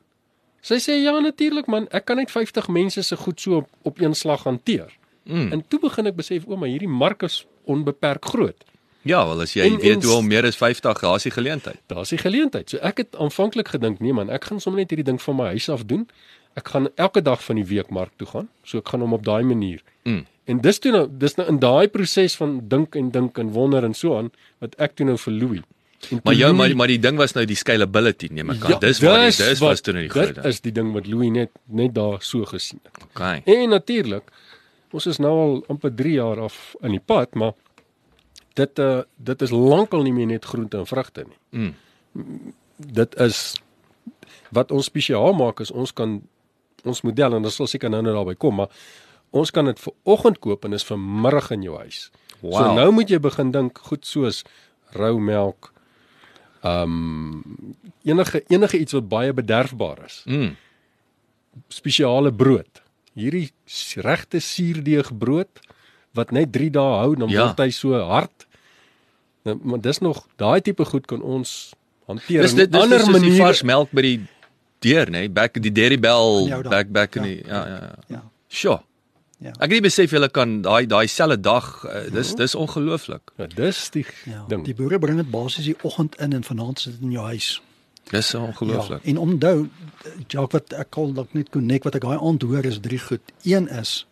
[0.68, 4.00] Sy sê, "Ja, natuurlik man, ek kan net 50 mense se goed so op, op
[4.02, 4.92] een slag hanteer."
[5.24, 5.52] Mm.
[5.52, 8.64] En toe begin ek besef, o, maar hierdie mark is onbeperk groot.
[9.02, 11.80] Ja, wel as jy En- weet en- hoe om meer as 50, daar's die geleentheid.
[11.88, 12.70] Daar's die geleentheid.
[12.70, 15.46] So ek het aanvanklik gedink, nee man, ek gaan sommer net hierdie ding van my
[15.46, 16.08] huis af doen.
[16.56, 18.50] Ek gaan elke dag van die week mark toe gaan.
[18.64, 19.82] So ek gaan hom op daai manier.
[20.04, 20.26] Mm.
[20.46, 23.84] En dis toe nou, dis nou in daai proses van dink en dink en wonder
[23.84, 25.62] en so aan wat ek toe nou vir Louis.
[26.24, 28.70] Maar jou Louis- maar, maar die ding was nou die scalability, neem ek aan.
[28.72, 30.46] Ja, dis waar die, dis was toe nou die groot Dit ding.
[30.46, 33.04] is die ding wat Louis net net daar so gesien het.
[33.10, 33.42] Okay.
[33.46, 34.24] En natuurlik,
[34.92, 37.54] ons is nou al amper 3 jaar af in die pad, maar
[38.54, 41.38] dit uh dit is lankal nie meer net groente en vrugte nie.
[41.52, 41.74] Mm.
[42.78, 43.56] Dit is
[44.52, 46.22] wat ons spesiaal maak is ons kan
[46.88, 48.70] ons model en dit sal seker nou nou daarby kom, maar
[49.36, 52.12] ons kan dit vir oggend koop en is vir middag in jou huis.
[52.42, 52.76] So Wow.
[52.78, 54.44] nou moet jy begin dink goed soos
[54.94, 55.74] rou melk.
[56.68, 57.44] Um
[58.04, 60.56] enige enige iets wat baie bederfbaar is Mm.
[61.68, 62.82] spesiale brood.
[63.18, 63.52] Hierdie
[64.06, 65.60] regte suurdeeg brood
[66.18, 67.46] wat net 3 dae hou dan Ja.
[67.48, 68.46] word hy so hard.
[69.44, 71.74] Nou, maar dis nog daai tipe goed kan ons
[72.08, 73.44] hanteer Dis dit dis ander soos die maniere.
[73.44, 74.20] vars melk by die
[74.80, 75.12] deur, nê?
[75.26, 75.30] Nee?
[75.30, 77.96] Back die Dairy Bell back back in Ja, die ja ja ja.
[78.08, 78.24] Ja.
[78.50, 78.80] Sjoe.
[79.40, 79.52] Ja.
[79.60, 83.22] Ek het nie besef julle kan daai daai selfde dag uh, dis dis ongelooflik.
[83.38, 84.46] Ja, dis die Ja.
[84.50, 84.64] ding.
[84.66, 87.62] Die boere bring dit basies die oggend in en vanaand sit dit in jou huis.
[88.10, 89.04] Dis ongelooflik.
[89.04, 89.68] Ja, en onthou
[90.28, 93.22] Jacques wat ek al dalk net connect wat ek daai aand hoor is drie goed.
[93.44, 94.08] Een is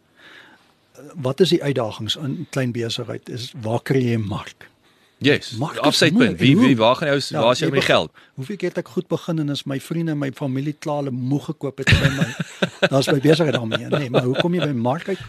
[0.93, 3.29] eh, wat is die uitdagings in klein besigheid?
[3.29, 4.69] Is waar kry jy 'n mark?
[5.17, 5.51] Yes.
[5.51, 6.13] Is Afsetpunt.
[6.19, 6.39] moeilik.
[6.39, 8.11] Wie wie waar gaan jy waar is met die beg- geld?
[8.35, 11.11] Hoeveel keer het ek goed begin en as my vriende en my familie klaar hulle
[11.11, 12.27] moeg gekoop het by my.
[12.91, 13.87] Daar's my besigheid daarmee.
[13.87, 15.19] Nee, maar hoe kom jy by mark uit?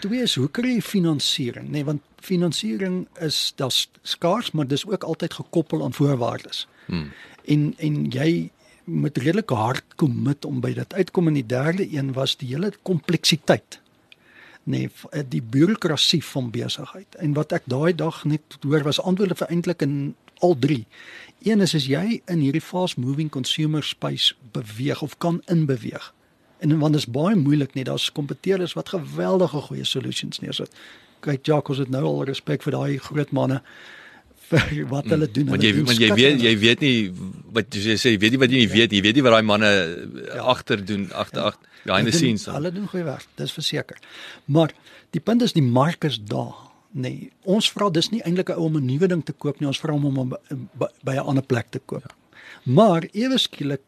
[0.00, 1.68] Twee is hoe kry jy finansiering?
[1.70, 6.66] Nee, want finansiering is daar's skaars, maar dis ook altyd gekoppel aan voorwaardes.
[6.86, 7.10] Hmm.
[7.44, 8.50] En en jy
[8.84, 12.72] moet redelik hard commit om by dit uitkom en die derde een was die hele
[12.82, 13.80] kompleksiteit
[14.64, 17.14] nee v- eh, die bureaukrasie van besigheid.
[17.18, 20.86] En wat ek daai dag net hoor was antwoorde vir eintlik in al drie.
[21.42, 26.12] Een is as jy in hierdie fast moving consumer space beweeg of kan inbeweeg?
[26.58, 30.70] En want dit is baie moeilik net daar's kompeteerders wat geweldige goeie solutions neersit.
[31.20, 33.62] Kyk Jacques ons het nou al respek vir daai groot manne
[34.48, 35.46] vir wat hulle doen.
[35.52, 37.12] Want jy doen want jy weet jy weet nie
[37.52, 38.68] wat jy sê jy weet nie wat jy nie.
[38.68, 39.70] Weet jy weet nie wat daai manne
[40.34, 40.42] Ja.
[40.54, 42.46] agter doen agter agter behind the Hulle doen- scenes.
[42.54, 43.98] Hulle doen goeie werk, dis verseker.
[44.44, 44.72] Maar
[45.10, 46.54] die punt is die mark is daar.
[46.90, 49.66] Nee, ons vra dis nie eintlik 'n ou om 'n nuwe ding te koop nie,
[49.68, 50.36] ons vra hom om hom
[51.04, 52.02] by- 'n ander plek te koop.
[52.08, 52.14] Ja.
[52.72, 53.80] Maar ewe skielik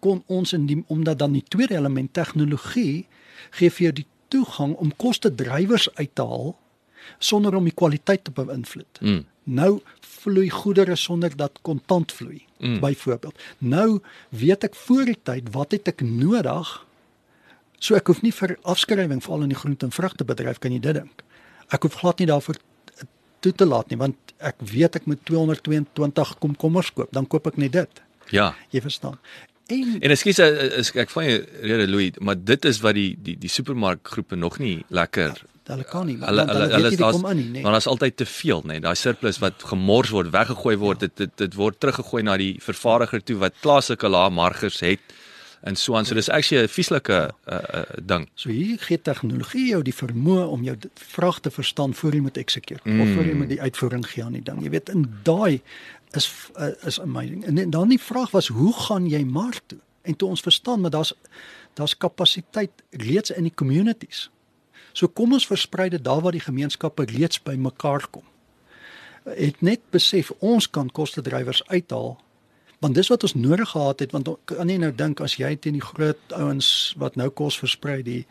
[0.00, 3.06] kon ons in die omdat dan die tweede element tegnologie
[3.50, 6.56] gee vir jou die toegang om koste drywers uit te haal
[7.18, 9.00] sonder om die kwaliteit te beïnvloed.
[9.00, 9.24] Mm.
[9.44, 12.42] Nou vloei goedere sonder dat kontant vloei.
[12.58, 12.68] Mm.
[12.72, 12.80] Mm.
[12.80, 13.38] Byvoorbeeld.
[13.58, 16.86] Nou weet ek voor die tyd wat het ek nodig?
[17.78, 20.80] So ek hoef nie vir afskrywing veral in die groente en vrugte bedryf kan jy
[20.82, 21.22] dit dink.
[21.74, 22.58] Ek hoef glad nie daarvoor
[23.44, 27.58] toe te laat nie want ek weet ek moet 222 komkommers koop, dan koop ek
[27.58, 28.02] net dit.
[28.34, 28.52] Ja.
[28.74, 29.18] Jy verstaan.
[29.68, 33.12] En En ekskuus eh, is ek van jou rede Louis, maar dit is wat die
[33.20, 35.36] die die supermarkgroepe nog nie lekker
[35.68, 37.62] hulle kan nie, hulle want hulle hulle wie daar's kom in nie, nee.
[37.62, 38.78] maar daar's altyd te veel, nê.
[38.78, 38.84] Nee.
[38.86, 43.20] Daai surplus wat gemors word, weggegooi word, dit dit dit word teruggegooi na die vervaardiger
[43.20, 45.16] toe wat plaaslike lae margers het
[45.60, 46.04] en so aan.
[46.04, 48.28] So dis actually 'n vieslike uh, uh, ding.
[48.34, 52.36] So hier gee tegnologie jou die vermoë om jou vraag te verstaan voor jy moet
[52.36, 53.00] execute mm.
[53.00, 54.62] of voor jy moet die uitvoering gee aan die ding.
[54.62, 55.62] Jy weet in daai
[56.10, 57.44] is uh, is amazing.
[57.44, 59.78] En dan die vraag was hoe gaan jy mark toe?
[60.02, 61.14] En toe ons verstaan maar daar's
[61.74, 64.30] daar's kapasiteit reeds in die communities.
[64.92, 68.24] So kom ons versprei dit daar waar die gemeenskappe reeds by mekaar kom.
[69.24, 72.18] Het net besef ons kan kostedrywers uithaal
[72.78, 75.78] want dis wat ons nodig gehad het want kan jy nou dink as jy teen
[75.78, 78.24] die groot ouens wat nou kos versprei die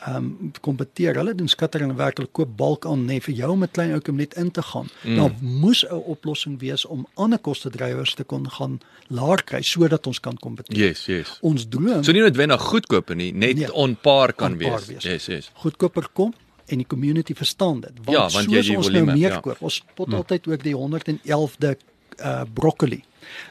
[0.00, 3.62] ehm um, kompeteer hulle doen skattering en werklik koop balk aan net vir jou om
[3.64, 5.16] 'n klein ouetjie net in te gaan mm.
[5.16, 10.20] dan moes 'n oplossing wees om ander kostedrywers te kon gaan laer kry sodat ons
[10.20, 11.38] kan kompeteer Yes, yes.
[11.42, 14.86] ons droom So nie noodwendig goedkoop nie, net Nee, on par kan on par wees.
[14.86, 15.02] wees.
[15.04, 15.50] Yes, yes.
[15.54, 16.32] goedkoper kom
[16.70, 17.92] en die community verstaan dit.
[18.04, 19.40] Want, Ja, want jy soos die ons volume, nou meer ja.
[19.40, 19.62] koop.
[19.66, 21.76] Ons spot altyd ook die 111de
[22.20, 23.02] uh broccoli.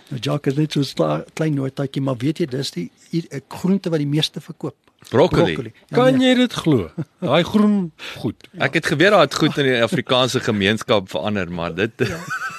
[0.10, 3.40] Nou Jacques is net so 'n klein notaatjie, maar weet jy dis die i- eh,
[3.48, 4.76] groente wat die meeste verkoop.
[5.10, 5.54] Broccoli.
[5.54, 6.90] Ja, Kan nee, jy dit glo?
[7.22, 8.48] Daai groen goed.
[8.60, 11.92] Ek het geweet dat dit goed in die Afrikaanse gemeenskap verander, maar dit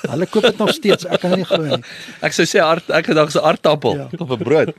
[0.09, 1.05] hulle koop dit nog steeds.
[1.05, 1.85] Ek kan nie glo nie.
[2.27, 4.09] ek sou sê aard, ek gedagte se aardappel Ja.
[4.19, 4.73] op 'n brood.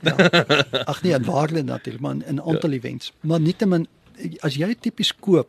[0.86, 2.76] Ag nee, in waarde natuurlik, maar in 'n aantal ja.
[2.76, 3.12] events.
[3.20, 3.86] Maar nietemin
[4.40, 5.48] as jy tipies koop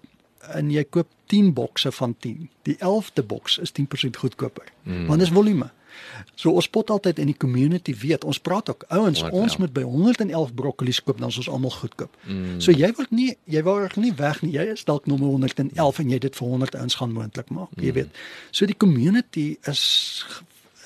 [0.54, 4.66] en jy koop 10 bokse van 10, die 11de boks is 10% goedkoper.
[4.84, 5.08] Mm.
[5.08, 5.70] Want dis volume.
[6.36, 9.42] So ons pot altyd in die community weet, ons praat ook ouens, 111.
[9.42, 12.16] ons moet by 111 broccolies koop dan is ons almal goedkoop.
[12.26, 12.62] Mm.
[12.64, 14.54] So jy word nie jy word nie weg nie.
[14.58, 17.94] Jy is dalk nommer 111 en jy dit vir 100 ouens gaan moontlik maak, jy
[18.00, 18.24] weet.
[18.52, 19.84] So die community is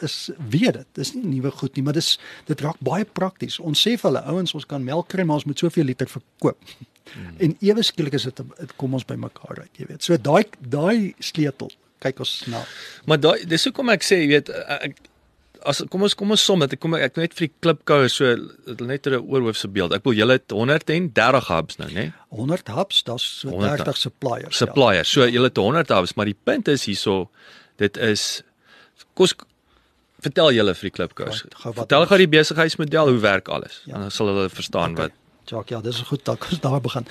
[0.06, 0.88] is weet dit.
[1.00, 2.16] Dis nie nuwe goed nie, maar dis
[2.46, 3.58] dit raak baie prakties.
[3.58, 6.60] Ons sê vir hulle ouens, ons kan melk kry, maar ons moet soveel liter verkoop.
[7.08, 7.34] Hmm.
[7.42, 10.06] En ewe skielik is dit kom ons by mekaar uit, jy weet.
[10.06, 11.72] So daai daai sleutel
[12.04, 12.64] kyk ons na.
[13.06, 14.98] Maar daai dis hoekom ek sê, jy weet, ek
[15.68, 16.74] as kom ons kom ons som dit.
[16.78, 18.36] Ek kom ek net vir die klipkoue so
[18.86, 19.94] net 'n oorhoofse beeld.
[19.94, 22.14] Ek wil julle het 130 hubs nou, né?
[22.30, 24.58] 100 hubs, daar's so 100 30 suppliers.
[24.58, 25.10] Suppliers.
[25.10, 27.30] So julle het 100 hubs, maar die punt is hierso
[27.78, 28.44] dit is
[29.14, 29.36] kos
[30.22, 33.82] vertel julle vir die wat Vertel gou die besigheidsmodel, hoe werk alles?
[33.86, 33.94] Ja.
[33.96, 34.02] Ja.
[34.02, 35.04] Dan sal hulle verstaan Okay.
[35.04, 35.12] wat
[35.48, 37.06] Jacques, ja, dis goed dat ons daar begin.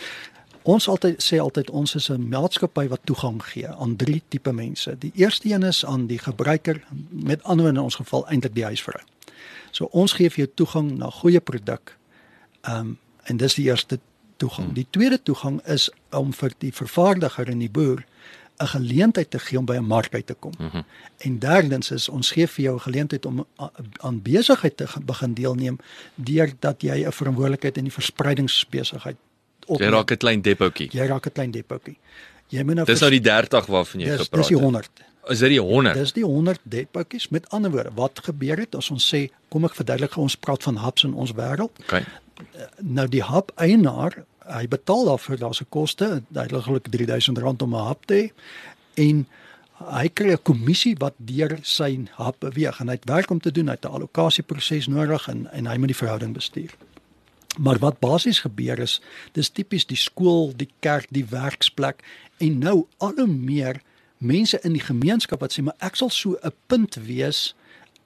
[0.67, 4.99] Ons altyd sê altyd ons is 'n maatskappy wat toegang gee aan drie tipe mense.
[4.99, 9.03] Die eerste een is aan die gebruiker, met ander in ons geval eintlik die huisvrou.
[9.71, 11.97] So ons gee vir jou toegang na goeie produk.
[12.61, 13.99] Ehm um, en dis die eerste
[14.37, 14.73] toegang.
[14.73, 18.05] Die tweede toegang is om vir die vervaardiger en die boer
[18.59, 20.53] 'n geleentheid te gee om by 'n mark uit te kom.
[20.59, 20.85] Mm -hmm.
[21.17, 23.47] En derdens is ons gee vir jou 'n geleentheid om
[23.97, 25.79] aan besigheid te begin deelneem
[26.15, 29.17] deurdat jy 'n verantwoordelikheid in die verspreidingsbesigheid
[29.67, 29.91] jy opneem.
[29.91, 30.89] raak 'n klein depotjie.
[30.93, 31.97] jy raak 'n klein depotjie.
[32.49, 34.65] Jy moet nou Dis nou die 30 waarvan jy dis, gepraat dis die het.
[34.65, 34.91] 100.
[35.27, 35.95] Is dit die 100?
[35.95, 37.29] Dis die 100 depotjies.
[37.29, 40.63] Met ander woorde, wat gebeur het as ons sê kom ek verduidelik gou, ons praat
[40.63, 41.83] van hubs in ons wêreld.
[41.87, 42.05] Okay.
[42.79, 48.07] Nou die hub eienaar, hy betaal daarvoor daar's 'n koste, duidelik R3000 om 'n hub
[48.07, 48.31] te hê
[48.95, 49.27] en
[49.77, 53.53] hy kry 'n kommissie wat deur sy hub beweeg en hy het werk om te
[53.53, 56.71] doen, hy het 'n allokasieproses nodig en en hy moet die verhouding bestuur.
[57.57, 59.01] Maar wat basies gebeur is,
[59.33, 62.03] dis tipies die skool, die kerk, die werksplek
[62.39, 63.81] en nou al hoe meer
[64.19, 67.55] mense in die gemeenskap wat sê maar ek sal so 'n punt wees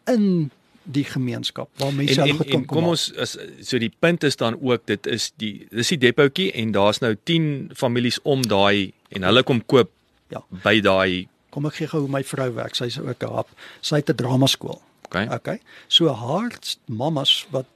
[0.08, 0.50] in
[0.84, 2.90] die gemeenskap waar mense En, en, en kom maak.
[2.90, 6.72] ons as so die punt is dan ook dit is die dis die depotjie en
[6.72, 9.90] daar's nou 10 families om daai en hulle kom koop
[10.30, 10.42] Ja.
[10.64, 12.74] by daai Kom ek gee gou hoe my vrou werk.
[12.74, 13.48] Sy's ook 'n hap.
[13.80, 14.80] Sy het 'n dramaskool.
[15.04, 15.26] okay.
[15.26, 15.60] Okay.
[15.88, 16.50] So haar
[16.86, 17.66] mammas wat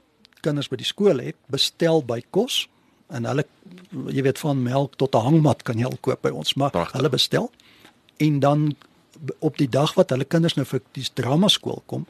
[0.45, 2.65] kinders by die skool het, bestel by kos
[3.13, 3.43] en hulle
[4.13, 6.97] jy weet van melk tot 'n hangmat kan jy al koop by ons, maar Pragtig.
[6.99, 7.51] hulle bestel
[8.19, 8.75] en dan
[9.39, 12.05] op die dag wat hulle kinders nou vir die dramaskool kom,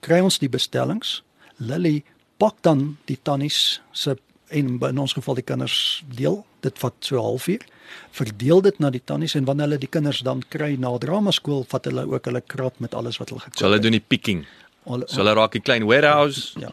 [0.00, 1.22] kry ons die bestellings.
[1.58, 2.02] Lily
[2.38, 4.16] pak dan die tannies se
[4.50, 6.44] en in ons geval die kinders deel.
[6.60, 7.62] Dit vat so 'n halfuur.
[8.10, 11.84] Verdeel dit na die tannies en wanneer hulle die kinders dan kry na dramaskool, vat
[11.84, 13.82] hulle ook hulle krat met alles wat hulle gekoop So hulle het.
[13.82, 14.46] doen die picking.
[14.84, 16.72] Hulle, So hulle raak 'n klein warehouse, ja.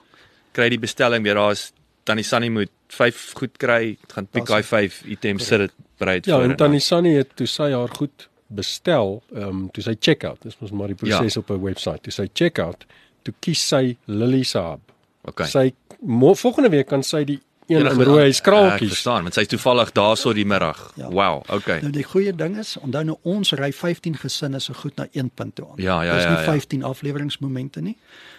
[0.54, 1.72] Kry die bestelling weer daar's
[2.04, 6.36] tannie Sunny moet 5 goed kry, gaan pick daai 5 items sit dit bereid Ja,
[6.38, 10.40] voor en Tannie Sunny het toe sy haar goed bestel, ehm um, toe sy check-out.
[10.44, 11.40] Dis mos maar die proses Ja.
[11.42, 12.00] op 'n webwerf.
[12.02, 12.86] Toe sy check-out,
[13.24, 14.80] toe kies sy Lily se hub.
[15.24, 15.48] Okay.
[15.48, 18.90] Sy mo, volgende week kan sy die een in rooi Ek skraaltjies.
[18.90, 20.92] verstaan, want sy's toevallig daarso die middag.
[20.96, 21.10] Ja.
[21.10, 21.80] Wow, okay.
[21.82, 25.30] Nou die goeie ding is, onthou nou ons ry 15 gesinne se goed na een
[25.30, 25.76] punt toe aan.
[25.78, 26.44] Ja, ja, Dis ja, nie ja.
[26.52, 27.98] 15 afleweringsmomente nie.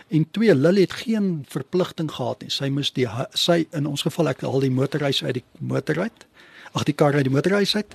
[0.09, 2.51] En twee, Lily het geen verpligting gehad nie.
[2.51, 6.27] Sy moes die sy in ons geval ek haal die motorhuis uit die motor uit.
[6.73, 7.95] Ag die kar uit die motorhuis uit.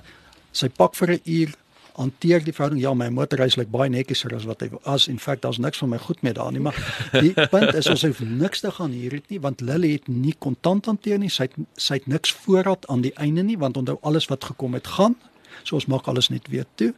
[0.52, 1.54] Sy pak vir 'n uur
[1.94, 2.82] hanteer die verhouding.
[2.82, 5.88] Ja, my motorhuis lyk baie netjieser as wat hy as in feite daar's niks van
[5.94, 6.74] my goed met daar nie, maar
[7.12, 10.34] die punt is ons hoef niks te gaan hier het nie want Lily het nie
[10.38, 11.30] kontant hanteer nie.
[11.30, 14.74] Sy het sy het niks voorraad aan die einde nie want onthou alles wat gekom
[14.74, 15.16] het gaan
[15.64, 16.94] So ons maak alles net weer toe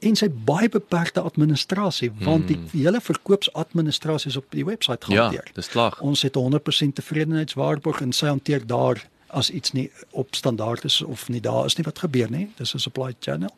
[0.00, 5.14] en sy baie beperkte administrasie want die hele verkoopsadministrasie is op die webwerf Hmm.
[5.14, 5.50] Ja, gehanteer.
[5.54, 5.94] dis klaar.
[6.00, 11.02] Ons het 'n 100% tevredenheidswaarborg en sy hanteer daar as iets nie op standaard is
[11.02, 12.50] of nie daar is nie wat gebeur nie.
[12.56, 13.54] Dis 'n supply channel.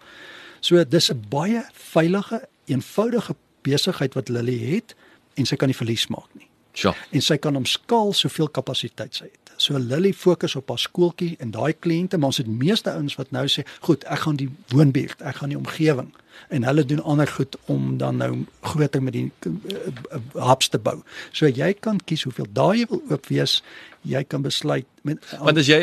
[0.63, 4.95] So dis 'n baie veilige, eenvoudige besigheid wat Lily het
[5.35, 6.49] en sy kan nie verlies maak nie.
[6.73, 6.95] Sjoe.
[7.11, 9.42] En sy kan omskaal soveel kapasiteit sy het.
[9.63, 13.31] So Lily fokus op haar skooltjie en daai kliënte, maar ons het meeste ouens wat
[13.31, 16.11] nou sê, "Goed, ek gaan die woonbuurt, ek gaan die omgewing."
[16.49, 20.79] En hulle doen ander goed om dan nou groter met die uh, uh, hubs te
[20.79, 21.03] bou.
[21.33, 23.63] So jy kan kies hoeveel daai jy wil oop wees.
[24.03, 25.79] Jy kan besluit met Want as jy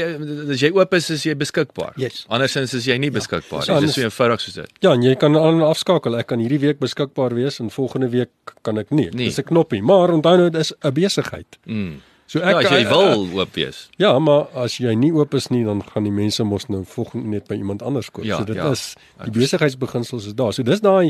[0.51, 1.93] as jy oop is, is jy beskikbaar.
[1.95, 2.25] Yes.
[2.27, 3.87] Andersins is jy nie beskikbaar Ja, nie.
[3.87, 4.71] Dis anders- so eenvoudig soos dit.
[4.81, 6.17] Ja, en jy kan aan afskakel.
[6.17, 8.29] Ek kan hierdie week beskikbaar wees en volgende week
[8.61, 9.09] kan ek nie.
[9.11, 9.25] Nee.
[9.27, 11.57] Dis 'n knoppie, maar onthou nou dis 'n besigheid.
[11.65, 12.01] Mm.
[12.29, 13.77] So Ja, ek as jy wil oop wees.
[13.97, 17.31] Ja, maar as jy nie oop is nie, dan gaan die mense mos nou volgende
[17.33, 18.27] net by iemand anders koop.
[18.27, 18.69] Ja, so dit ja.
[18.69, 18.93] is
[19.25, 20.53] die besigheidsbeginsels is daar.
[20.53, 21.09] So dis daai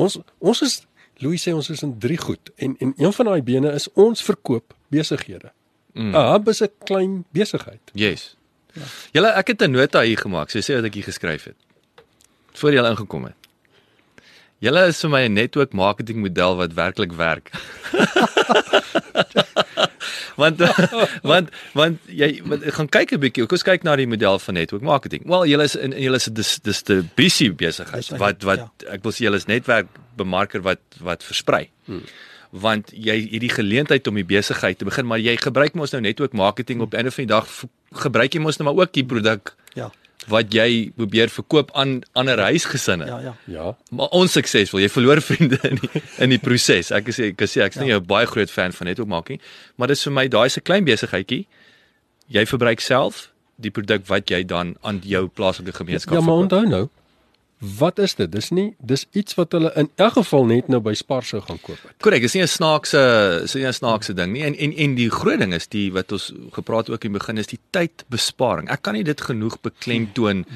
[0.00, 0.80] ons ons is
[1.20, 4.24] Louis sê ons is in drie goed en en een van daai bene is ons
[4.24, 5.52] verkoop besighede.
[5.92, 6.16] Mm.
[6.16, 7.92] 'n Hub is 'n klein besigheid.
[7.92, 8.36] Yes.
[8.72, 8.88] Ja.
[9.12, 10.48] Julle ek het 'n nota hier gemaak.
[10.50, 11.58] So sê wat ek hier geskryf het.
[12.56, 13.36] Voor jy ingekom het.
[14.60, 17.50] Julle is vir my 'n netwerk marketing model wat werklik werk.
[20.40, 20.62] want
[21.30, 23.46] want want jy want, gaan kyk 'n bietjie.
[23.46, 25.26] Kom ons kyk na die model van netwerk marketing.
[25.28, 28.96] Wel, julle is in julle is 'n dis dis die busy besigheid wat wat ja.
[28.96, 31.68] ek wil sê julle is netwerk bemarker wat wat versprei.
[31.84, 32.04] Hmm.
[32.50, 36.02] Want jy het die geleentheid om die besigheid te begin, maar jy gebruik mos nou
[36.02, 37.46] netwerk marketing op einde van die dag
[37.94, 39.90] gebruik jy mos nou maar ook die produk ja,
[40.28, 43.06] wat jy probeer verkoop aan ander huisgesinne.
[43.06, 43.34] ja, ja.
[43.46, 43.76] Ja.
[43.90, 44.80] Maar onsuksesvol.
[44.80, 46.90] Jy verloor vriende in die, in die proses.
[46.92, 49.40] Ek sê ek sê ek's nie 'n baie groot fan van netwerk marketing,
[49.76, 51.46] maar dis vir my daai se klein besigheidjie.
[52.28, 56.42] Jy verbruik self die produk wat jy dan aan jou plaaslike gemeenskap Ja, maar verkoop.
[56.52, 56.88] onthou nou,
[57.60, 58.30] wat is dit?
[58.32, 61.60] Dis nie dis iets wat hulle in elk geval net nou by Spar sou gaan
[61.60, 61.92] koop het.
[62.00, 63.00] Korrek, dis nie 'n snaakse,
[63.54, 64.42] nie 'n snaakse ding nie.
[64.42, 67.38] En en en die groot ding is die wat ons gepraat ook in die begin
[67.38, 68.70] is die tydbesparing.
[68.70, 70.46] Ek kan nie dit genoeg beklemtoon.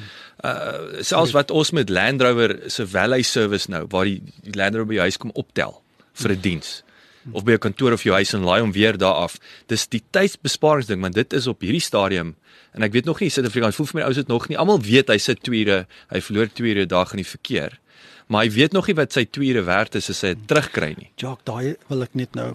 [0.43, 4.73] Uh selfs wat ons met Land Rover se Valley service nou waar die, die Land
[4.75, 5.81] Rover by jou huis kom optel
[6.13, 6.83] vir 'n diens
[7.31, 9.37] of by 'n kantoor of jou huis en laai hom weer daar af.
[9.67, 12.35] Dis die tydsbesparingsding want dit is op hierdie stadium
[12.73, 14.57] en ek weet nog nie Suid-Afrikaans voel vir my ou is dit nog nie.
[14.57, 17.79] Almal weet hy sit 2 ure, hy verloor 2 ure 'n dag in die verkeer.
[18.27, 20.95] Maar hy weet nog nie wat sy 2 ure werd is as hy dit terugkry
[20.97, 21.09] nie.
[21.21, 22.53] Jock, daai wil ek net nou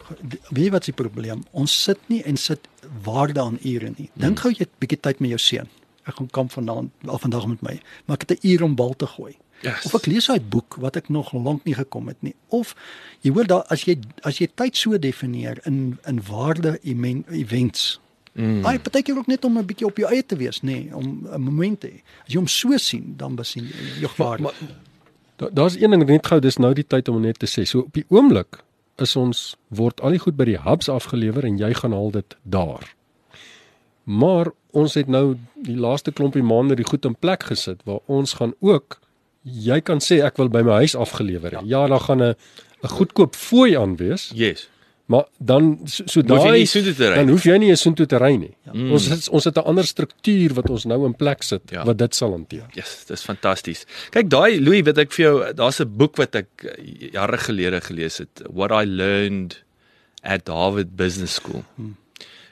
[0.50, 1.44] weet jy wat die probleem?
[1.52, 2.68] Ons sit nie en sit
[3.04, 4.11] waarde aan ure nie.
[4.14, 5.68] Dink gou jy het bietjie tyd met jou seun.
[6.08, 8.94] Ek gaan kamp vandaan al vandag met my, maar ek het 'n uur om bal
[8.96, 9.36] te gooi.
[9.60, 9.84] Yes.
[9.84, 12.34] Of ek lees uit boek wat ek nog lank nie gekom het nie.
[12.48, 12.74] Of
[13.20, 18.00] jy hoor daar as jy as jy tyd so definieer in in waarde emen- events.
[18.32, 18.64] Mm.
[18.66, 21.26] Ai, partykeer ook net om 'n bietjie op jou eie te wees, nê, nee, om
[21.32, 22.00] 'n moment te hê.
[22.24, 24.42] As jy hom so sien, dan besien jy jou waarde.
[24.42, 24.54] Maar
[25.36, 27.66] da, daar's een ding net gou, dis nou die tyd om net te sê.
[27.66, 28.62] So op die oomblik
[28.96, 32.36] is ons word al die goed by die hubs afgelewer en jy gaan haal dit
[32.42, 32.94] daar.
[34.04, 38.32] Maar ons het nou die laaste klompie maande die goed in plek gesit waar ons
[38.34, 38.98] gaan ook
[39.42, 41.50] jy kan sê ek wil by my huis afgelewer.
[41.50, 41.62] hê.
[41.66, 42.34] Ja, daar gaan 'n
[42.82, 44.68] 'n goedkoop fooi aan wees, Yes.
[45.06, 46.64] maar dan so, so daai
[47.14, 48.54] dan hoef jy nie eens soontoe te ry nie.
[48.66, 48.72] Ja.
[48.72, 48.92] Mm.
[48.92, 51.78] Ons het ons het 'n ander struktuur wat ons nou in plek sit Ja.
[51.78, 51.84] ja.
[51.84, 52.66] wat dit sal hanteer.
[52.74, 53.86] Yes, dis fantasties.
[54.10, 57.80] Kyk daai Louis, wat ek vir jou, daar's 'n boek wat ek eh, jare gelede
[57.80, 59.62] gelees het, What I Learned
[60.22, 61.64] at Harvard Business School.
[61.76, 61.96] Hmm.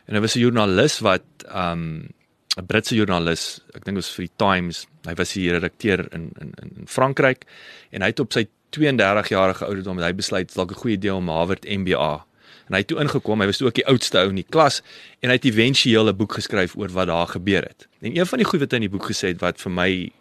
[0.09, 2.09] En daar was 'n joernalis wat um
[2.57, 4.87] 'n Britse joernalis, ek dink dit was vir die Times.
[5.05, 7.45] Hy was die redakteur in in in Frankryk
[7.91, 11.15] en hy het op sy 32 jarige ouderdom het hy besluit dalk 'n goeie idee
[11.15, 12.27] om Harvard MBA.
[12.67, 14.83] En hy het toe ingekom, hy was toe ook die oudste ou in die klas
[15.21, 17.89] en hy het éventueel 'n boek geskryf oor wat daar gebeur het.
[18.01, 20.13] En een van die goed wat hy in die boek gesê het wat vir my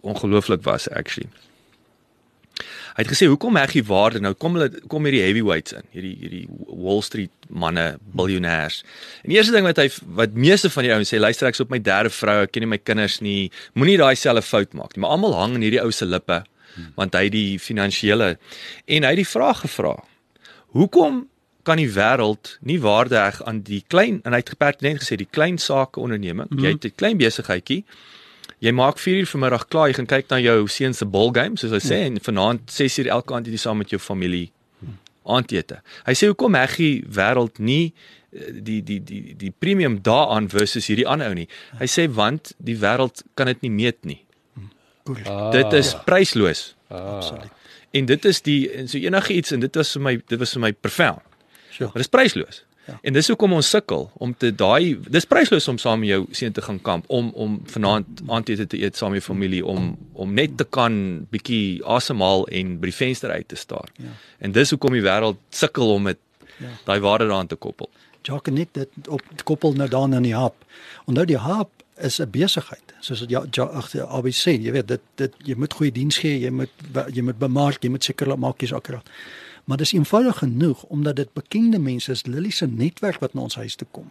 [0.00, 1.28] ongelooflik was actually.
[2.98, 6.16] Hy het gesê hoekom heg jy waarde nou kom hulle kom hierdie heavyweights in, hierdie
[6.18, 7.84] hierdie Wall Street manne,
[8.18, 8.80] biljoenêers.
[9.22, 9.86] En die eerste ding wat hy
[10.18, 12.72] wat meeste van die ouens sê, luister ek's op my derde vrou, ek ken nie
[12.72, 15.04] my kinders nie, moenie daai selfe fout maak nie.
[15.04, 16.42] Maar almal hang in hierdie ou se lippe
[16.98, 19.94] want hy het die finansiële en hy het die vraag gevra.
[20.74, 21.24] Hoekom
[21.66, 25.30] kan die wêreld nie waarde heg aan die klein en hy het pertinent gesê die
[25.30, 26.50] klein sake onderneming.
[26.50, 26.64] Mm -hmm.
[26.66, 27.84] Jy het 'n klein besigheidjie.
[28.60, 31.70] Jy maak 4 uur vanmiddag klaar, jy gaan kyk na jou seun se ballgame soos
[31.76, 34.48] hy sê en vanaand 6 uur elke aand jy saam met jou familie
[35.28, 35.82] aandete.
[36.08, 37.92] Hy sê hoekom heg die wêreld nie
[38.32, 41.46] eh, die die die die premium daaraan versus hierdie ander ou nie.
[41.78, 44.22] Hy sê want die wêreld kan dit nie meet nie.
[45.26, 46.74] Ah, Dit is prysloos.
[46.90, 47.52] ah, Absoluut.
[47.96, 50.52] En dit is die en so enige iets en dit was vir my dit was
[50.56, 51.22] vir my profound.
[51.70, 51.88] Sure.
[51.94, 52.64] Maar dis prysloos.
[52.88, 52.98] Ja.
[53.02, 56.54] En dis hoekom ons sukkel om te daai dis prysloos om saam met jou seun
[56.56, 60.32] te gaan kamp om om vanaand aandete te eet saam met jou familie om om
[60.34, 60.96] net te kan
[61.34, 63.92] bietjie asemhaal en by die venster uit te staar.
[64.00, 64.14] Ja.
[64.38, 66.20] En dis hoekom die wêreld sukkel om dit
[66.56, 66.72] ja.
[66.88, 67.90] daai waarde daaraan te koppel.
[68.22, 70.64] Jacques net dit op koppel nou dan aan die hap.
[71.04, 71.70] Onthou die hap
[72.00, 72.94] is 'n besigheid.
[73.00, 76.40] Soos ja, ja ag die ABC, jy weet dit dit jy moet goeie diens gee,
[76.40, 76.70] jy moet
[77.12, 79.06] jy moet bemark, jy moet seker maak jy's akkurat.
[79.68, 83.58] Maar dis eenvoudig genoeg omdat dit bekende mense is, Lily se netwerk wat na ons
[83.60, 84.08] huis toe kom.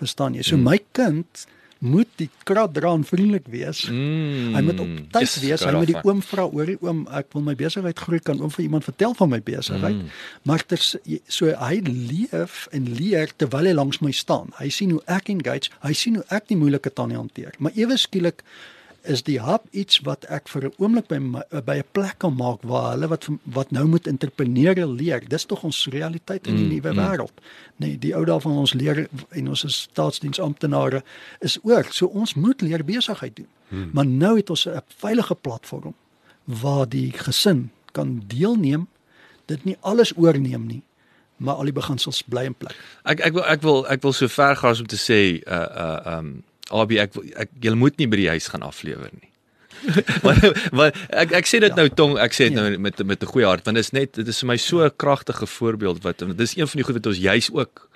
[0.00, 0.42] Verstaan jy?
[0.42, 0.64] So hmm.
[0.64, 1.44] my kind
[1.84, 3.82] moet die krat dra en vriendelik wees.
[3.90, 5.64] Mm, hy moet op tyd yes, wees.
[5.66, 8.52] Hy moet die oom vra oor die oom, ek wil my besigheid groei kan oom
[8.54, 9.98] vir iemand vertel van my besigheid.
[9.98, 10.12] Mm.
[10.48, 10.94] Maar ters
[11.28, 14.54] so hy leef en leer terwyl hy langs my staan.
[14.60, 17.52] Hy sien hoe ek engage, hy sien hoe ek die moeilike tannie hanteer.
[17.60, 18.40] Maar ewe skielik
[19.04, 22.34] is die hub iets wat ek vir 'n oomblik by my, by 'n plek kan
[22.36, 25.28] maak waar hulle wat wat nou moet entrepreneure leer.
[25.28, 26.98] Dis tog ons realiteit in die mm, nuwe mm.
[26.98, 27.36] wêreld.
[27.76, 31.02] Nee, die ou dae van ons leer en ons is staatsdiensamptenare
[31.40, 33.48] is ook so ons moet leer besigheid doen.
[33.68, 33.90] Mm.
[33.92, 35.94] Maar nou het ons 'n veilige platform
[36.44, 38.88] waar die gesin kan deelneem,
[39.46, 40.82] dit nie alles oorneem nie
[41.36, 42.76] maar al die beginsels bly in plek.
[43.02, 46.18] Ek ek wil ek wil ek wil so ver gaan om te sê uh uh
[46.18, 49.30] um Abi ek ek jy moet nie by die huis gaan aflewer nie.
[50.24, 50.38] maar,
[50.72, 51.76] maar ek ek sê dit ja.
[51.76, 54.14] nou tong ek sê dit nou met met 'n goeie hart want dit is net
[54.14, 57.10] dit is vir my so 'n kragtige voorbeeld wat dis een van die goed wat
[57.12, 57.88] ons juis ook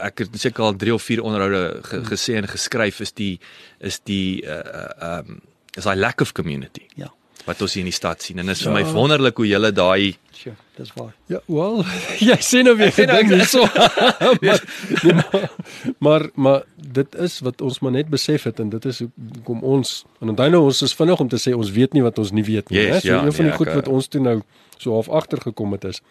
[0.00, 2.06] ek het seker al 3 of 4 onderhoude ge, hmm.
[2.08, 3.40] gesê en geskryf is die
[3.80, 5.40] is die uh uh um
[5.76, 6.84] is hy lack of community.
[6.96, 7.08] Ja
[7.48, 8.70] wat ons hier in die stad sien en dit is ja.
[8.70, 8.94] vir my ja.
[8.94, 11.14] wonderlik hoe julle daai Sjoe, dis waar.
[11.26, 11.84] Ja, wel,
[12.28, 13.66] jy sien nou weer ding hierso.
[13.66, 15.50] maar, nee, maar
[15.98, 19.94] maar maar dit is wat ons maar net besef het en dit is hoekom ons
[20.20, 22.44] en onthou nou ons is vinnig om te sê ons weet nie wat ons nie
[22.44, 23.00] weet nie, yes, hè.
[23.00, 24.38] So ja, een van die ja, goed wat ons toe nou
[24.78, 26.02] so half agter gekom het is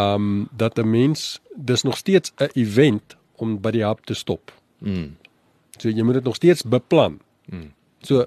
[0.00, 4.52] um dat 'n mens dis nog steeds 'n event om by die hub te stop.
[4.78, 5.16] Mm.
[5.76, 7.20] So jy moet dit nog steeds beplan.
[7.50, 7.72] Mm.
[8.00, 8.26] So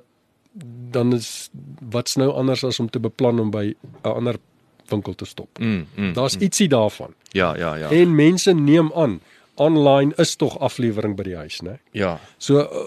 [0.91, 1.49] dan is
[1.89, 4.39] wat's nou anders as om te beplan om by 'n ander
[4.89, 5.59] winkel te stop.
[5.59, 6.41] Mm, mm, Daar's mm.
[6.41, 7.13] ietsie daarvan.
[7.31, 7.89] Ja, ja, ja.
[7.89, 9.19] En mense neem aan
[9.55, 11.77] online is tog aflewering by die huis, né?
[11.91, 12.19] Ja.
[12.37, 12.85] So uh,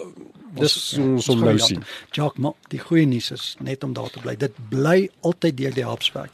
[0.59, 1.83] dis ons om nou sien.
[2.11, 4.35] Jock, maar die goeie nuus is net om daar te bly.
[4.37, 6.33] Dit bly altyd deur die hapswerk.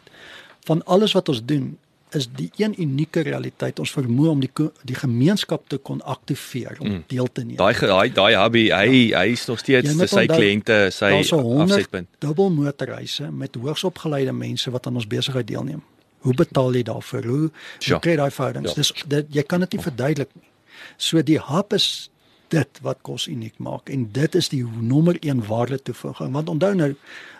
[0.65, 1.75] Van alles wat ons doen,
[2.15, 4.51] is die een unieke realiteit ons vermoë om die
[4.88, 7.04] die gemeenskap te kon aktiveer om mm.
[7.12, 7.58] deel te neem.
[7.60, 9.23] Daai daai daai hobby, hy ja.
[9.23, 12.10] hy is nog steeds vir sy kliënte, sy afsetpunt.
[12.23, 15.84] Dubbel motorreise met hoogs opgeleide mense wat aan ons besigheid deelneem.
[16.25, 17.30] Hoe betaal jy daarvoor?
[17.30, 17.45] Hoe
[17.86, 17.99] ja.
[18.01, 18.73] kry jy daai verhoudings?
[18.73, 18.82] Ja.
[18.82, 20.49] Dis dit jy kan dit nie verduidelik nie.
[20.97, 22.10] So die hub is
[22.54, 26.73] dit wat kos uniek maak en dit is die nommer 1 waarde toevoeging want onthou
[26.78, 26.91] nou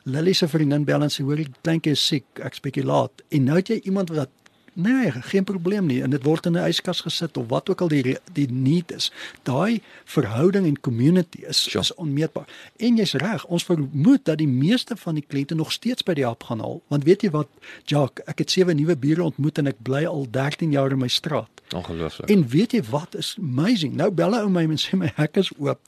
[0.06, 3.60] Lily se vriendin bel en sê hoor die kleintjie is siek ek spekuleer en nou
[3.60, 4.34] het jy iemand wat
[4.78, 6.02] Nee, geen probleem nie.
[6.04, 9.12] En dit word in 'n yskas gesit of wat ook al die die need is.
[9.44, 11.80] Daai verhouding en community is sure.
[11.80, 12.48] is onmeetbaar.
[12.78, 16.26] En jy's reg, ons vermoed dat die meeste van die kliënte nog steeds by die
[16.26, 16.82] hap gaan haal.
[16.88, 17.48] Want weet jy wat,
[17.84, 21.08] Jacques, ek het sewe nuwe bure ontmoet en ek bly al 13 jaar in my
[21.08, 21.50] straat.
[21.76, 22.30] Ongelooflik.
[22.30, 23.96] En weet jy wat is amazing?
[23.96, 25.80] Nou bel hy ou my en sê my hek is oop.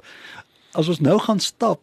[0.72, 1.82] As ons nou gaan stap,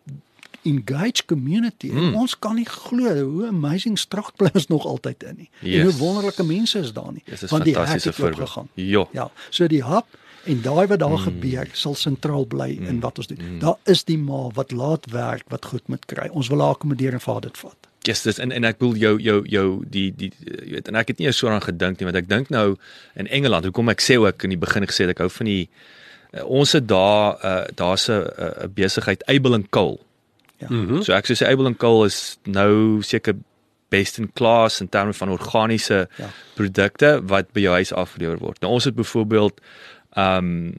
[0.64, 1.90] engaged community.
[1.92, 2.14] Mm.
[2.14, 5.50] Ons kan nie glo hoe amazing Stragplaas nog altyd in nie.
[5.60, 5.76] Yes.
[5.76, 7.22] En hoe wonderlike mense is daar nie.
[7.24, 8.68] Yes, Want die hek het gegaan.
[8.74, 9.08] Jo.
[9.12, 9.30] Ja.
[9.50, 10.06] So die hap
[10.44, 11.24] en daai wat daar mm.
[11.28, 12.86] gebeur sal sentraal bly mm.
[12.86, 13.40] in wat ons doen.
[13.40, 13.58] Mm.
[13.58, 16.28] Daar is die ma wat laat werk wat goed moet kry.
[16.32, 17.90] Ons wil haar akkommodeer en vir dit vat.
[18.04, 21.14] Yes, dis en en ek wil jou jou jou die die jy weet en ek
[21.14, 22.74] het nie eens so aan gedink nie want ek dink nou
[23.16, 25.62] in Engeland hoekom ek sê ook in die begin gesê ek hou van die
[26.34, 29.98] uh, ons het daar uh, daar's 'n uh, besigheid and Cole
[30.58, 30.66] Ja.
[30.70, 31.02] Mm -hmm.
[31.02, 33.34] So ek sou sê Able and Cole is nou seker
[33.88, 36.30] best in class in terme van organiese ja.
[36.54, 38.60] produkte wat by jou huis afgelewer word.
[38.60, 39.60] Nou ons het byvoorbeeld
[40.10, 40.74] ehm um,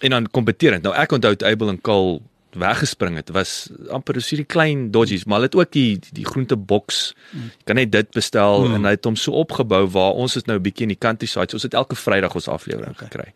[0.00, 0.82] en dan kompeterend.
[0.82, 2.20] Nou ek onthou Able and Cole
[2.56, 6.56] weggespring het was amper so hierdie klein dodgies maar hulle het ook die die groente
[6.56, 7.50] boks mm.
[7.60, 8.78] jy kan net dit bestel mm.
[8.78, 11.50] en hy het hom so opgebou waar ons is nou 'n bietjie in die countryside
[11.50, 13.08] so ons het elke vrydag ons aflewering okay.
[13.08, 13.32] gekry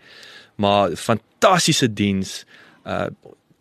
[0.57, 2.45] maar fantastiese diens
[2.85, 3.09] uh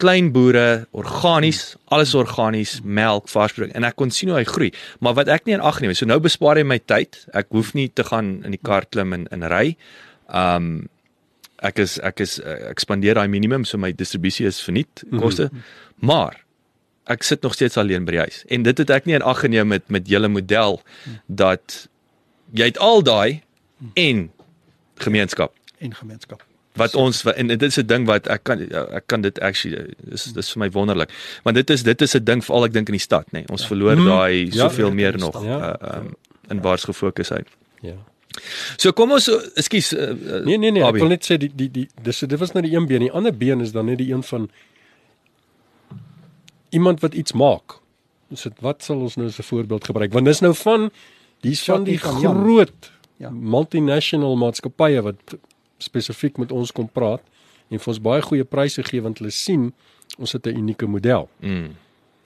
[0.01, 4.71] klein boere, organies, alles organies, melk, varsproduk en ek kon sien hoe hy groei.
[5.03, 7.23] Maar wat ek nie in ag neem, so nou bespaar hy my tyd.
[7.37, 9.75] Ek hoef nie te gaan in die kar klim en in ry.
[10.27, 10.89] Um
[11.61, 15.51] ek is ek is ek spandeer daai minimum so my distribusie is verniet koste.
[15.51, 16.07] Mm -hmm.
[16.09, 16.39] Maar
[17.05, 18.43] ek sit nog steeds alleen by die huis.
[18.47, 20.81] En dit het ek nie in ag geneem met met julle model
[21.27, 21.87] dat
[22.53, 23.41] jy het al daai
[23.93, 24.31] en
[24.95, 29.21] gemeenskap en gemeenskap wat ons en dit is 'n ding wat ek kan ek kan
[29.21, 31.09] dit actually dis dis vir my wonderlik
[31.43, 33.45] want dit is dit is 'n ding veral ek dink in die stad nê nee.
[33.49, 33.67] ons ja.
[33.67, 36.15] verloor mm, daai ja, soveel ja, meer nog ja, uh, um,
[36.49, 36.63] in ja.
[36.63, 37.43] waars gefokus hy
[37.81, 37.97] ja
[38.77, 40.13] so kom ons ekskuus uh,
[40.45, 40.97] nee nee nee Abi.
[40.97, 43.11] ek wil net sê die die die dis dit was nou die een been die
[43.11, 44.49] ander been is dan net die een van
[46.69, 47.81] iemand wat iets maak
[48.33, 50.91] so wat sal ons nou as 'n voorbeeld gebruik want dis nou van
[51.41, 52.91] dis van die groot
[53.21, 53.29] Ja.
[53.29, 55.35] multinational maatskappye wat
[55.81, 57.23] spesifiek met ons kom praat
[57.71, 59.71] en vir ons baie goeie pryse gee want hulle sien
[60.17, 61.29] ons het 'n unieke model.
[61.39, 61.75] Mm.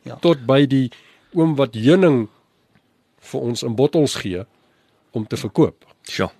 [0.04, 0.16] Ja.
[0.22, 0.92] Tot by die
[1.34, 2.28] oom wat heuning
[3.20, 4.46] vir ons in bottels gee
[5.12, 5.86] om te verkoop.
[6.18, 6.32] Ja.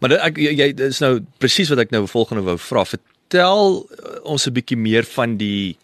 [0.00, 2.84] Maar dit, ek jy, jy dis nou presies wat ek nou volgende wou vra.
[2.84, 5.76] Vertel uh, ons 'n bietjie meer van die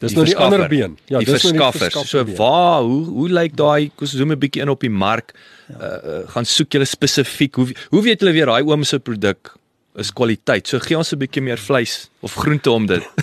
[0.00, 0.96] Dis nou die ander been.
[1.10, 2.08] Ja, die dis nou die verskaffers.
[2.08, 5.34] So waar hoe hoe lyk daai kom zoom 'n bietjie in op die mark.
[5.68, 9.59] Uh, uh, gaan soek julle spesifiek hoe hoe weet julle weer daai oom se produk
[9.94, 10.68] is kwaliteit.
[10.68, 13.02] So gee ons 'n bietjie meer vleis of groente om dit.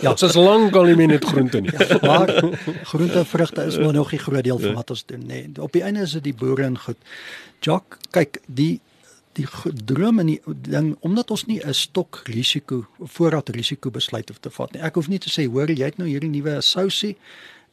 [0.00, 1.72] Ja, soos lank al nie meer net groente nie.
[2.00, 2.30] Maar
[2.88, 5.26] groente en vrugte is maar nog 'n groot deel van wat ons doen, nê.
[5.26, 6.96] Nee, op die einde is dit die boere en goed.
[7.60, 8.80] Jock, kyk, die
[9.32, 9.46] die
[9.84, 14.50] droom en die ding omdat ons nie 'n stok risiko voorraad risiko besluit hoef te
[14.50, 14.82] vat nie.
[14.82, 17.16] Ek hoef nie te sê hoor jy het nou hierdie nuwe sousie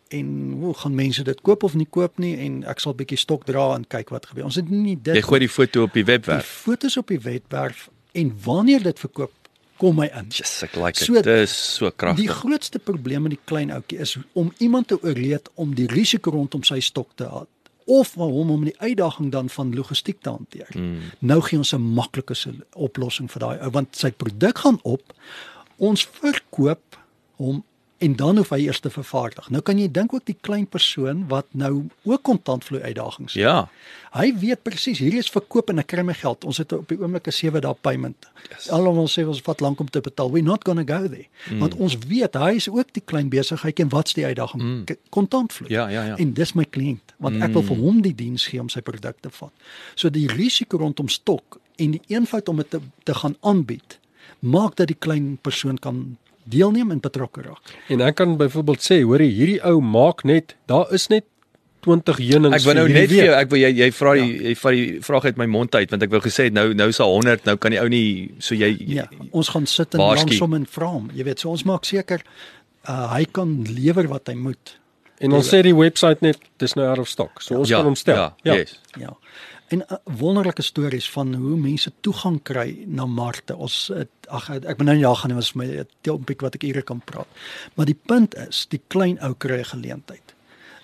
[0.09, 3.45] en hoe gaan mense dit koop of nie koop nie en ek sal bietjie stok
[3.45, 4.45] dra en kyk wat gebeur.
[4.45, 6.45] Ons het nie dit Jy gooi die foto op die die webwerf.
[6.45, 9.31] fotos op die webwerf en wanneer dit verkoop
[9.77, 10.25] kom my in.
[10.29, 11.23] Yes, ek like So- dit.
[11.23, 12.31] Dis so Die kragtig.
[12.31, 16.63] grootste probleem met die klein ouetjie is om iemand te oorreed om die risiko rondom
[16.63, 17.45] sy stok te hou
[17.85, 20.67] of vir hom om die uitdaging dan van logistiek te hanteer.
[20.75, 20.97] Mm.
[21.19, 22.33] Nou gee ons 'n maklike
[22.75, 25.13] oplossing vir daai ou want sy produk gaan op.
[25.77, 26.97] Ons verkoop
[27.37, 27.63] hom
[27.97, 29.49] en dan hoef hy eers te vervaardig.
[29.49, 33.41] Nou kan jy dink ook die klein persoon wat nou ook kontantvloei uitdagings het.
[33.41, 33.69] Ja.
[34.13, 36.45] Hy weet presies hier is verkoop en ek kry my geld.
[36.45, 38.29] Ons het op die oomblik 'n 7 dae payment.
[38.49, 38.69] Yes.
[38.69, 40.31] Almal ons sê ons vat lank om te betaal.
[40.31, 41.27] We're not going to go there.
[41.49, 41.59] Mm.
[41.59, 44.61] Want ons weet hy is ook die klein besigheid en wat's die uitdaging?
[44.61, 44.83] Mm.
[45.09, 45.73] Kontantvloei.
[45.73, 46.15] Ja, ja, ja.
[46.15, 49.15] En dis my kliënt want ek wil vir hom die diens gee om sy produk
[49.21, 49.51] te vat.
[49.95, 53.99] So die risiko rondom stok en die eenvoud om dit te, te gaan aanbied
[54.39, 56.17] maak dat die klein persoon kan
[56.49, 57.73] deelneem en betrokke raak.
[57.93, 61.27] En ek kan byvoorbeeld sê, hoorie, hierdie ou maak net, daar is net
[61.87, 62.57] 20 heunings.
[62.57, 64.87] Ek wou nou net vir jou, ek wil jy jy vra die jy vat die
[65.05, 67.55] vraag uit my mond uit want ek wou gesê nou nou is daar 100, nou
[67.61, 68.07] kan die ou nie
[68.43, 71.11] so jy Ja, ons gaan sit en langsom en vra hom.
[71.15, 72.23] Jy weet, so ons maak seker
[72.87, 74.77] uh, hy kan lewer wat hy moet.
[75.23, 77.41] En ons sê die webwerf net dis nou out of stock.
[77.41, 78.19] So ons ja, kan hom stel.
[78.45, 78.77] Ja, yes.
[79.01, 79.15] Ja.
[79.67, 83.55] En uh, wonderlike stories van hoe mense toegang kry na markte.
[83.55, 86.81] Ons het, ag ek ben nou ja gaan was my 'n topic wat ek ure
[86.81, 87.27] kan praat.
[87.75, 90.35] Maar die punt is, die klein ou kry 'n geleentheid.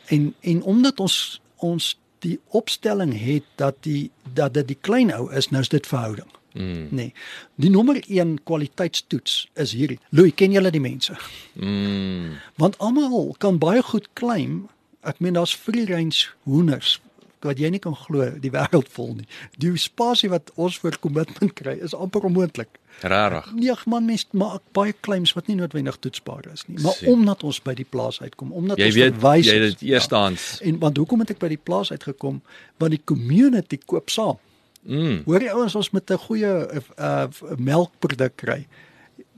[0.06, 5.32] En en omdat ons ons die opstelling het dat die dat dit die klein ou
[5.34, 6.28] is, nou is dit verhouding.
[6.54, 6.88] Mm.
[6.90, 7.14] Nee.
[7.56, 10.00] Die nommer 1 kwaliteitstoets is hierdie.
[10.10, 11.18] Louis, ken julle die mense?
[11.54, 12.38] Mm.
[12.56, 14.70] Want almal kan baie goed claim.
[15.02, 17.02] Ek meen daar's free range hoenders
[17.50, 19.28] wat jy nie kan glo die wêreld vol nie.
[19.62, 22.80] Die spasie wat ons vir kommitment kry is amper onmoontlik.
[23.02, 23.50] Rarig.
[23.58, 26.80] Nee, man mense maak baie claims wat nie noodwendig toetsbaar is nie.
[26.82, 27.10] Maar Sien.
[27.14, 30.60] omdat ons by die plaas uitkom, omdat Jy ons weet verwys jy dit eerstehands.
[30.60, 30.68] Ja.
[30.70, 32.42] En want hoekom het ek by die plaas uitgekom?
[32.78, 34.40] Want die community koop saam.
[34.84, 35.24] Mm.
[35.26, 37.28] Hoor jy ouens ons met 'n goeie uh, uh,
[37.58, 38.68] melkproduk kry.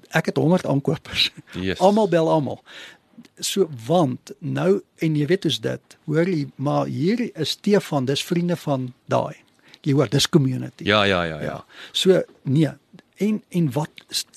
[0.10, 1.32] Ek het 100 aankopers.
[1.54, 1.80] Yes.
[1.80, 2.62] Almal bel almal.
[3.40, 5.98] So want nou en jy weet hoe's dit.
[6.06, 9.36] Hoor jy, maar hier is Stefan, dis vriende van daai.
[9.86, 10.88] Jy hoor, dis community.
[10.88, 11.58] Ja, ja, ja, ja.
[11.92, 12.72] So nee,
[13.22, 13.90] en en wat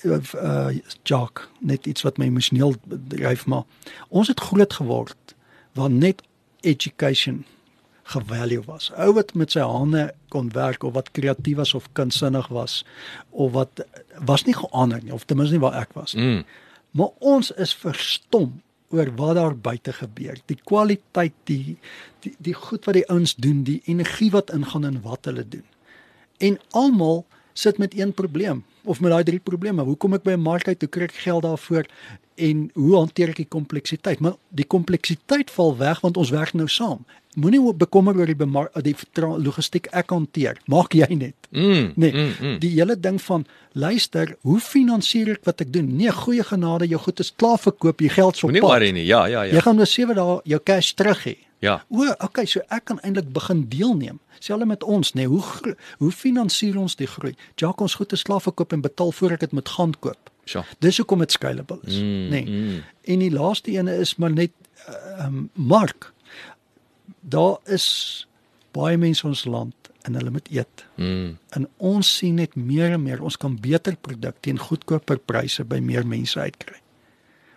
[0.05, 0.69] uh, uh
[1.03, 2.75] Jock, net iets wat my emosioneel
[3.09, 3.65] dryf maar
[4.09, 5.35] ons het groot geword
[5.73, 6.23] waar net
[6.61, 7.45] education
[8.09, 8.91] gevalue was.
[8.97, 12.85] Ou wat met sy hande kon werk of wat kreatief was of kunstsinnig was
[13.31, 13.85] of wat
[14.25, 16.15] was nie geander nie of ten minste nie waar ek was.
[16.17, 16.45] Mm.
[16.97, 20.39] Maar ons is verstom oor wat daar buite gebeur.
[20.47, 21.77] Die kwaliteit, die
[22.25, 25.65] die die goed wat die ouens doen, die energie wat ingaan in wat hulle doen.
[26.39, 29.83] En almal sit met een probleem of met daai drie probleme.
[29.83, 30.81] Hoe kom ek by 'n mark uit?
[30.81, 31.87] Hoe kry ek geld daarvoor?
[32.35, 34.21] En hoe hanteer ek die kompleksiteit?
[34.21, 37.05] Maar die kompleksiteit val weg want ons werk nou saam.
[37.39, 38.37] Moenie bekommer oor die
[38.83, 38.95] die
[39.45, 40.59] logistiek ek hanteer.
[40.67, 41.35] Maak jy net.
[41.51, 41.93] Mm.
[41.97, 42.59] Nee, Mm, mm.
[42.61, 45.97] die hele ding van luister, hoe finansier ek wat ek doen?
[45.97, 49.07] Nee, goeie genade, jou goed is klaar verkoop, jy geld so Moenie worry nie.
[49.07, 49.61] Ja, ja, Jy ja.
[49.61, 51.37] gaan oor 7 dae jou cash terug hê.
[51.61, 51.81] Ja.
[51.91, 54.19] O, okay, so ek kan eintlik begin deelneem.
[54.41, 57.35] Selfs met ons, nê, nee, hoe hoe finansier ons die groei?
[57.59, 60.31] Jacques ons goed is klaar verkoop en betaal voor ek dit moet gaan koop.
[60.47, 60.63] Sjoe.
[60.81, 62.45] Dis hoekom dit scalable is, Mm, nê.
[62.45, 62.45] Nee.
[62.47, 62.85] mm.
[63.05, 64.53] En die laaste ene is maar net
[64.87, 66.13] ehm um, mark.
[67.29, 67.87] Daar is
[68.77, 69.75] baie mense in ons land
[70.09, 70.85] en hulle moet eet.
[70.97, 71.37] Mm.
[71.57, 75.81] En ons sien net meer en meer ons kan beter produk teen goedkoper pryse by
[75.85, 76.81] meer mense uitkry.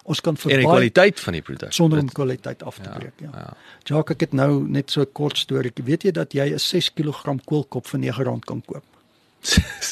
[0.10, 1.74] Ons kan vir die kwaliteit van die produk.
[1.74, 3.30] sonder om kwaliteit af te Ja, breek, ja.
[3.34, 3.54] ja.
[3.86, 5.72] Jacques, ek het nou net so 'n kort storie.
[5.76, 8.84] Weet jy dat jy 'n 6 kg koolkop vir R9 kan koop?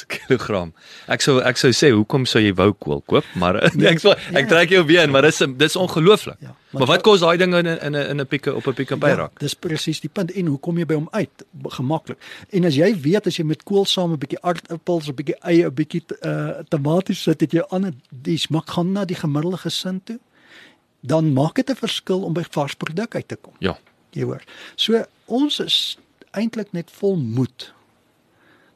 [0.08, 0.72] Kilogram.
[1.08, 4.26] Ek sou ek sou sê hoekom sou jy wou kool koop, maar nee, ek ek,
[4.42, 6.38] ek trek jou been, maar dis dis ongelooflik.
[6.42, 8.74] Ja, maar, maar wat kos daai ding in in 'n in 'n pikke op 'n
[8.74, 9.40] pick-up Ja, rak?
[9.40, 11.44] dis presies die punt en hoe kom jy by hom uit?
[11.64, 12.18] Gemaklik.
[12.52, 15.66] En as jy weet as jy met kool saam 'n bietjie aardappels, 'n bietjie eie,
[15.66, 20.02] 'n bietjie uh tomaties sit, het jy ander die smaak gaan na die gemiddelde gesin
[20.04, 20.20] toe.
[21.02, 23.54] Dan maak dit 'n verskil om by vars produk uit te kom.
[23.60, 23.78] Ja.
[24.12, 24.42] Jy hoor.
[24.76, 25.98] So ons is
[26.34, 27.74] eintlik net vol moed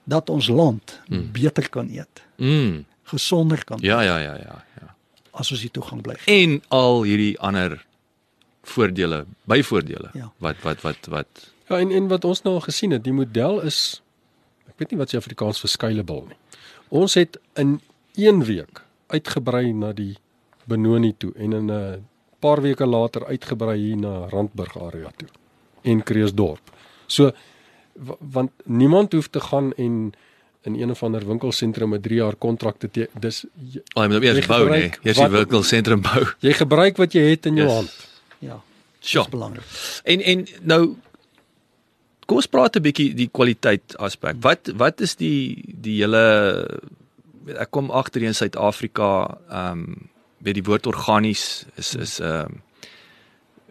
[0.04, 1.32] dat ons land mm.
[1.32, 2.86] beter kan eet, Mm.
[3.04, 4.95] gesonder kan Ja, ja, ja, ja, ja.
[5.32, 6.16] as ons die toegang bly.
[6.26, 7.86] En al hierdie ander
[8.64, 10.32] voordele, byvoordele Ja.
[10.38, 13.62] wat wat wat wat Ja, en en wat ons nou al gesien het, die model
[13.62, 14.01] is
[14.68, 16.38] ek weet nie wat se Afrikaans vir scalable nie.
[16.89, 17.80] Ons het in
[18.16, 20.18] 1 week uitgebrei na die
[20.66, 22.06] Benoni toe en in 'n
[22.39, 25.28] paar weke later uitgebrei hier na Randburg area toe
[25.84, 26.72] en Kreeusdorp.
[27.08, 27.32] So
[28.20, 30.14] want niemand hoef te gaan en
[30.64, 33.20] in een of ander winkelsentrum 'n 3 jaar kontrak te teken.
[33.22, 34.82] Dis jy, Oh, jy moet eers bou, nee.
[34.82, 36.26] gebruik Eers die wat- winkelsentrum bou.
[36.39, 37.76] jy gebruik wat jy het in jou Yes.
[37.76, 38.10] hand.
[38.39, 38.62] Ja.
[39.00, 39.64] Dis belangrik.
[40.04, 40.96] En en nou
[42.26, 44.36] kom ons praat 'n bietjie die kwaliteit aspek.
[44.41, 46.80] Wat wat is die die hele
[47.58, 52.62] ek kom agter in Suid-Afrika, ehm um, weet die woord organies is is ehm um,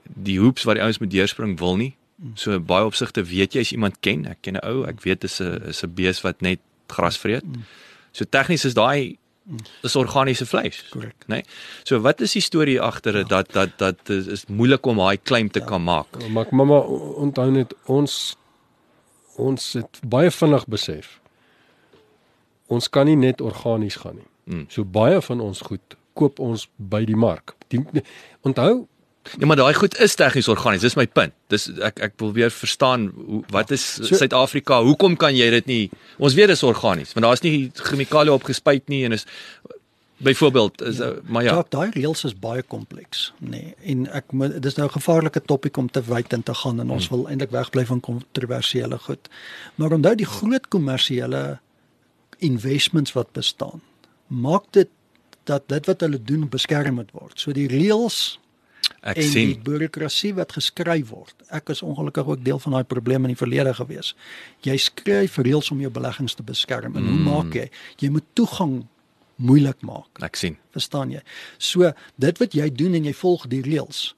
[0.05, 1.97] die hoops wat die ouens moet deurspring wil nie.
[2.39, 5.41] So baie opsigte weet jy as iemand ken, ek ken 'n ou, ek weet dis
[5.41, 7.45] 'n is 'n bees wat net gras vreet.
[8.13, 9.19] So tegnies is daai
[9.83, 10.85] dis organiese vleis.
[10.91, 11.27] Korrek.
[11.27, 11.43] Né?
[11.43, 11.45] Nee?
[11.85, 15.19] So wat is die storie agter dit dat dat dat is, is moeilik om daai
[15.23, 16.07] claim te kan maak?
[16.29, 16.79] Maar mamma
[17.25, 18.37] onthou net ons
[19.37, 21.21] ons het baie vinnig besef.
[22.67, 24.29] Ons kan nie net organies gaan nie.
[24.45, 24.65] Mm.
[24.69, 27.55] So baie van ons goed koop ons by die mark.
[27.73, 27.81] Die,
[28.47, 28.87] onthou,
[29.39, 30.81] Ja, maar daai goed is tegnies organies.
[30.81, 31.33] Dis my punt.
[31.53, 34.83] Dis ek ek wil weer verstaan hoe wat is So- Suid-Afrika?
[34.83, 35.91] Hoekom kan jy dit nie?
[36.19, 39.27] Ons weet dis organies, want daar's nie chemikalieë opgespuit nie en is
[40.23, 41.13] byvoorbeeld is ja.
[41.27, 41.65] maar ja.
[41.69, 43.51] Daai reëls is baie kompleks, nê.
[43.51, 43.75] Nee.
[43.95, 44.25] En ek
[44.63, 47.17] dis nou 'n gevaarlike topik om te wyd in te gaan en ons hmm.
[47.17, 49.29] wil eintlik wegbly van kontroversiële goed.
[49.75, 51.59] Maar onthou die groot kommersiële
[52.39, 53.81] investments wat bestaan,
[54.27, 54.89] maak dit
[55.45, 57.41] dat dit wat hulle doen beskerm moet word.
[57.41, 58.39] So die reëls
[59.03, 59.63] Ek en die sien.
[59.63, 61.35] bureaukrasie wat geskryf word.
[61.51, 64.15] Ek is ongelukkig ook deel van daai probleem in die verlede gewees.
[64.63, 66.97] Jy skryf reëls om jou beleggings te beskerm.
[66.97, 67.23] En hoe Mm.
[67.25, 67.71] maak jy?
[67.99, 68.87] Jy moet toegang
[69.37, 70.23] moeilik maak.
[70.23, 70.57] Ek sien.
[70.71, 71.21] Verstaan jy?
[71.59, 74.15] So dit wat jy doen en jy volg die reëls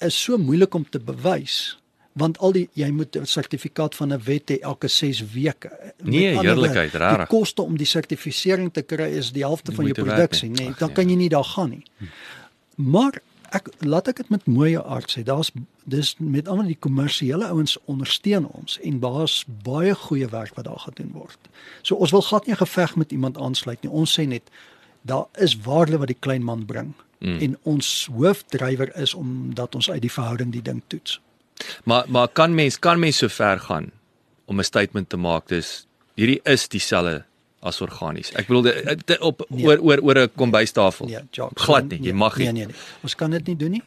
[0.00, 1.76] is so moeilik om te bewys
[2.16, 5.70] want al die jy moet 'n sertifikaat van 'n wet hê elke 6 weke.
[6.02, 7.28] Nee, eerlikheid, rarig.
[7.28, 10.58] Die koste om die sertifisering te kry is die helfte Die van jou produksie, nie.
[10.58, 10.94] nee, Ag, dan nee.
[10.96, 11.84] kan jy nie daar gaan nie.
[12.76, 13.20] Maar
[13.56, 15.22] ek laat ek dit met mooi aard sê.
[15.26, 15.50] Daar's
[15.90, 20.82] dis met almal die kommersiële ouens ondersteun ons en daar's baie goeie werk wat daar
[20.86, 21.38] gedoen word.
[21.82, 23.90] So ons wil glad nie 'n geveg met iemand aansluit nie.
[23.90, 24.50] Ons sê net
[25.02, 26.92] daar is waarde wat die klein man bring.
[27.18, 27.38] Mm.
[27.38, 31.20] En ons hoofdrywer is om dat ons uit die verhouding die ding toets.
[31.84, 33.90] Maar maar kan mens kan mens so ver gaan
[34.44, 37.24] om 'n statement te maak dis hierdie is dieselfde
[37.60, 38.32] as organies.
[38.32, 39.64] Ek bedoel dit- dit op Nee.
[39.66, 41.06] oor oor oor 'n kombuistafel.
[41.06, 42.44] Nee, Jacques, Glad nie, jy nee, mag nie.
[42.44, 42.74] Nee, nee, nee.
[43.02, 43.82] Ons kan dit nie doen nie.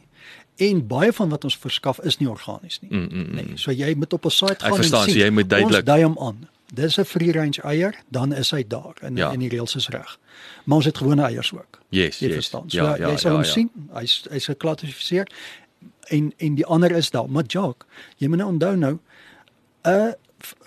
[0.56, 2.90] En baie van wat ons verskaf is nie organies nie.
[2.90, 3.34] Mm, mm, mm.
[3.34, 5.20] Nee, so jy moet op 'n site gaan verstaan, en so sien.
[5.24, 6.48] jy moet duidelik- Ons dui hom aan.
[6.74, 9.32] Dis 'n free range eier, dan is hy daar en Ja.
[9.32, 10.18] en die reëls is reg.
[10.64, 11.80] Maar ons het gewone eiers ook.
[11.88, 12.34] Yes, Jy yes.
[12.36, 12.70] verstaan.
[12.70, 13.50] So Ja, ja, ja, jy sal ja, hom ja.
[13.52, 13.70] sien.
[13.94, 15.26] Hy's hy's geklassifiseer
[16.08, 17.28] en en die ander is daar.
[17.30, 17.86] Maar Jock,
[18.18, 18.98] jy moet nou onthou nou
[19.84, 20.14] 'n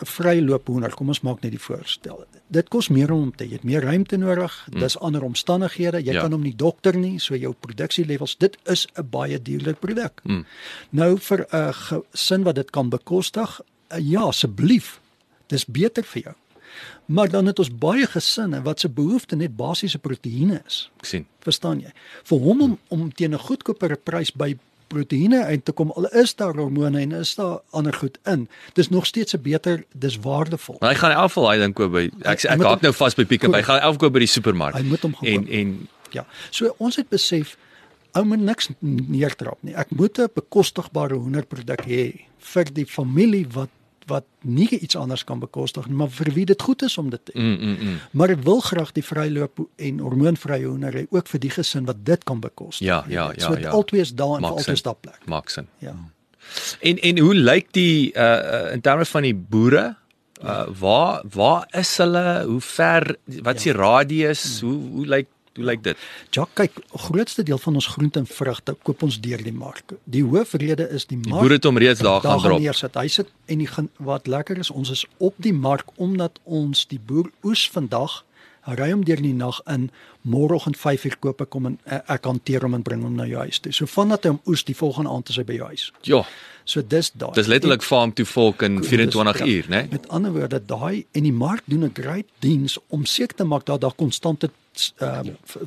[0.06, 2.26] vryloop hoender, kom ons maak net die voorstel.
[2.50, 4.68] Dit kos meer om te, jy het meer ruimte nodig.
[4.72, 4.80] Mm.
[4.80, 6.04] Dis ander omstandighede.
[6.04, 6.22] Jy Ja.
[6.22, 8.38] kan hom nie dokter nie, so jou produksielevels.
[8.38, 10.22] Dit is 'n baie duurder produk.
[10.24, 10.46] Mm.
[10.92, 15.00] Nou vir 'n gesin wat dit kan bekostig, uh, ja, asseblief.
[15.48, 16.36] Dis beter vir jou.
[17.06, 20.90] Maar dan het ons baie gesinne wat se behoefte net basiese proteïene is.
[21.00, 21.26] Ek sien.
[21.40, 21.92] Verstaan jy?
[22.24, 24.58] Vir hom om om teen 'n goedkoper prys by
[24.88, 28.48] proteïene uit te kom, al is daar hormone en is daar ander goed in.
[28.74, 30.78] Dis nog steeds 'n beter, dis waardevol.
[30.80, 32.94] Maar hy gaan elk geval hy ding koop by ek Hy- hy ek hom- nou
[32.94, 33.52] vas by Pick-up.
[33.52, 33.66] Hy Goed.
[33.66, 34.76] gaan elke koop by die supermark.
[34.76, 35.50] Hy moet hom gaan en koop.
[35.54, 36.26] en Ja.
[36.52, 37.58] So ons het besef
[38.16, 39.74] ou moet niks neertrap nie.
[39.76, 43.70] Ek moet 'n bekostigbare hoenderproduk hê vir die familie wat
[44.08, 47.22] wat nie iets anders kan bekostig nie, maar vir wie dit goed is om dit
[47.26, 47.42] te hê.
[47.42, 48.00] mm mm mm.
[48.12, 52.04] Maar ek wil graag die vryloop en hormoonvrye hoender hê ook vir die gesin wat
[52.06, 52.88] dit kan bekostig.
[52.88, 53.70] Ja, ja, ja, So ja.
[53.70, 54.58] albei is daar en sin.
[54.58, 55.20] albei stap plek.
[55.26, 55.68] Maak sin.
[55.84, 55.96] Ja.
[56.80, 59.96] En en hoe lyk die uh, uh in terme van die boere?
[60.44, 62.44] Uh waar waar is hulle?
[62.46, 64.62] Hoe ver wat is die radius?
[64.62, 65.28] Hoe hoe lyk
[65.58, 65.98] Hoe lyk dit?
[66.32, 66.78] Jock, kyk,
[67.08, 69.94] grootste deel van ons groente en vrugte koop ons deur die mark.
[70.06, 71.42] Die hoofrede is die Die mark.
[71.44, 72.60] boere het hom reeds daar gaan drop.
[72.62, 72.96] neersit.
[72.96, 77.00] Hy sit en die wat lekker is, ons is op die mark omdat ons die
[77.00, 78.24] boer oes vandag
[78.68, 79.90] ry hom deur die nag in
[80.28, 83.40] môreoggend 5uur koop ek hom en eh, ek hanteer hom en bring hom na jou
[83.40, 83.72] huis toe.
[83.72, 85.92] So vandat hy hom oes die volgende aand is hy by jou huis.
[86.04, 86.24] Ja,
[86.68, 87.32] So dis daai.
[87.34, 89.48] dis letterlik farm to fork in Dis 24 reg.
[89.48, 89.88] uur, né?
[89.90, 93.66] Met ander woorde, daai en die mark doen 'n great diens om seker te maak
[93.66, 94.50] dat daar konstante
[95.02, 95.20] uh,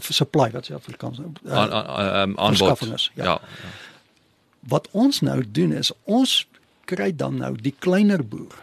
[0.09, 2.83] supply wat se Afrikaans uh, Aan aan um, aanbod.
[2.95, 3.25] is, ja.
[3.25, 3.41] Ja.
[4.61, 6.47] wat ons nou doen is ons
[6.85, 8.57] kry dan nou die kleiner boer.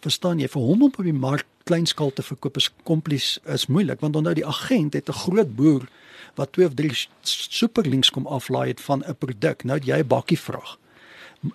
[0.00, 4.00] Verstaan jy vir hom om op die mark kleinskaal te verkoop is komplies is moeilik
[4.00, 5.88] want onthou die agent het 'n groot boer
[6.36, 6.92] wat twee of drie
[7.22, 9.64] superlinks kom aflaai het van 'n produk.
[9.64, 10.78] Nou jy 'n bakkie vrag.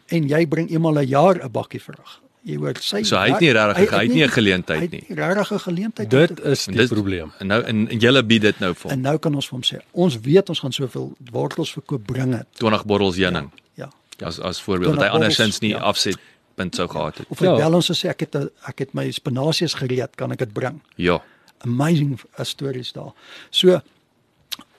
[0.06, 2.22] En jy bring eenmal 'n jaar 'n bakkie vrag.
[2.44, 4.92] Jy hoor sy So hy het nie regtig- hy het nie 'n geleentheid hy het
[4.92, 5.16] nie.
[5.16, 6.10] Regtig 'n geleentheid.
[6.10, 7.32] Dit is die dis probleem.
[7.40, 8.92] En nou en, en julle bied dit nou vir hom.
[8.92, 12.32] en nou kan ons vir hom sê, ons weet ons gaan soveel wortels verkoop, bring
[12.32, 12.46] dit.
[12.58, 13.52] 20 bottels heuning.
[13.76, 13.90] Ja.
[14.26, 15.78] As as voorbeeld wat 20 hy andersins nie ja.
[15.80, 16.18] afset
[16.56, 17.28] punt sou gehad het.
[17.30, 17.56] Of hy Ja.
[17.58, 20.54] bel ons en sê ek het 'n ek het my spinasies gereed, kan ek dit
[20.54, 20.82] bring?
[20.96, 21.22] Ja.
[21.64, 23.14] amazing uh, stories daar.
[23.52, 23.82] So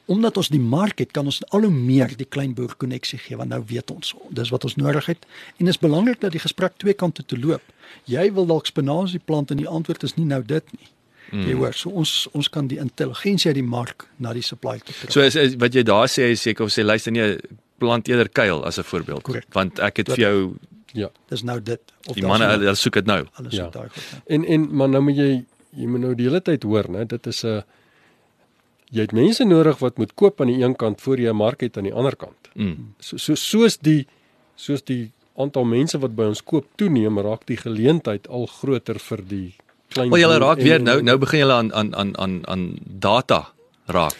[0.06, 3.50] omdat ons die mark het, kan ons al hoe meer die kleinboer koneksie gee want
[3.50, 5.26] nou weet ons dis wat ons nodig het
[5.58, 7.62] en is belangrik dat die gesprek twee kante toe loop.
[8.04, 10.88] Jy wil dalk spinasie plant en die antwoord is nie nou dit nie.
[11.32, 11.46] Mm.
[11.48, 14.94] Jy hoor, so ons ons kan die intelligensie uit die mark na die supply toe
[14.94, 15.10] trek.
[15.12, 17.38] So is, is wat jy daar sê is seker of sê luister nee,
[17.78, 19.22] plant eerder kuil as 'n voorbeeld.
[19.22, 19.46] Korrek.
[19.52, 20.56] Want ek het Dat- vir jou
[20.94, 21.08] Ja.
[21.28, 23.26] dis nou dit of die manne nou hulle soek dit nou.
[23.34, 23.64] alles Ja.
[23.64, 23.70] ja.
[23.70, 24.02] daai goed.
[24.12, 24.20] Ja.
[24.26, 25.44] En en maar nou moet jy
[25.76, 27.06] jy moet nou die hele tyd hoor, né?
[27.06, 27.62] Dit is 'n
[28.92, 31.60] jy het mense nodig wat moet koop aan die een kant voor jy 'n mark
[31.60, 32.50] het aan die ander kant.
[32.54, 32.94] Mm.
[33.00, 34.06] So so soos die
[34.56, 39.20] soos die aantal mense wat by ons koop toeneem, raak die geleentheid al groter vir
[39.28, 39.54] die
[39.88, 42.76] klein Wel julle raak en- weer nou nou begin julle aan aan aan aan aan
[42.84, 43.52] data
[43.86, 44.16] raak.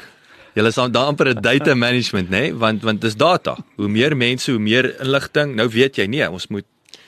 [0.55, 2.31] Julle is dan amper 'n data management, nê?
[2.31, 2.55] Nee?
[2.55, 3.57] Want want dis data.
[3.77, 5.55] Hoe meer mense, hoe meer inligting.
[5.55, 6.65] Nou weet jy nee, ons moet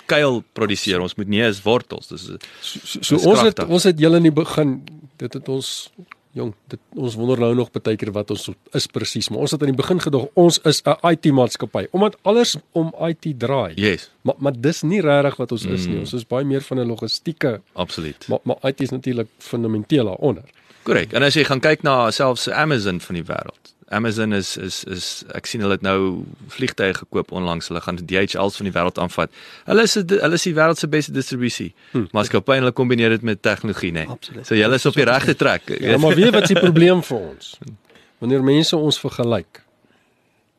[0.07, 1.01] kuil produseer.
[1.01, 2.09] Ons moet nie eens wortels.
[2.09, 4.83] Dis So, so, so ons het ons het julle in die begin
[5.17, 5.91] dit het ons
[6.35, 9.63] jong dit ons wonder nou nog baie keer wat ons is presies maar ons het
[9.63, 13.73] aan die begin gedog ons is 'n IT maatskappy omdat alles om IT draai.
[13.77, 15.95] yes, Maar maar dis nie regtig wat ons is nie.
[15.95, 16.01] Mm.
[16.01, 18.29] Ons is baie meer van 'n logistieke absoluut.
[18.29, 20.45] maar maar IT is natuurlik fundamenteel daaronder.
[20.83, 21.13] Korrek.
[21.13, 23.74] En as jy gaan kyk na selfs Amazon van die wêreld.
[23.89, 26.25] Amazon is is is ek sien hulle het nou
[26.55, 27.69] vliegtye gekoop onlangs.
[27.69, 29.33] Hulle gaan DHL's van die wêreld aanvat.
[29.69, 31.73] Hulle is hulle is die wêreld se beste distribusie.
[31.93, 32.09] Hmm.
[32.17, 34.07] Maatskappy en hulle kombineer dit met tegnologie, né?
[34.09, 34.47] Absoluut.
[34.47, 35.69] So julle is op die regte trek.
[35.81, 37.57] Ja, maar weet wat is die probleem vir ons?
[38.25, 39.61] Wanneer mense ons vergelyk,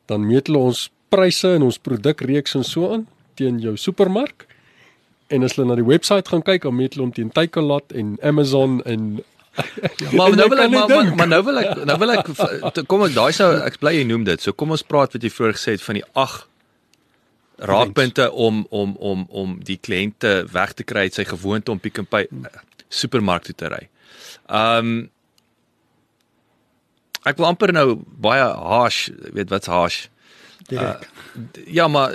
[0.06, 3.06] dan meet hulle ons pryse en ons produkreeks en so aan
[3.36, 4.46] teen jou supermark.
[5.28, 8.14] En as hulle na die webwerf gaan kyk, dan meet hulle hom teen Takealot en
[8.22, 9.16] Amazon en
[10.12, 12.28] Maar En nou wil ek maar, maar, maar nou wil ek nou wil ek
[12.90, 14.42] kom ek daai sou ek bly jy noem dit.
[14.42, 16.46] So kom ons praat wat jy vroeër gesê het van die 8
[17.70, 22.00] raakpunte om om om om die kliënte weg te kry uit sy gewoonte om Pick
[22.02, 22.58] n Pay eh,
[22.92, 23.86] supermark toe te ry.
[24.46, 25.08] Um
[27.26, 30.04] ek wil amper nou baie harsh, weet wat's harsh.
[30.68, 31.08] Direk.
[31.66, 32.14] Ja, maar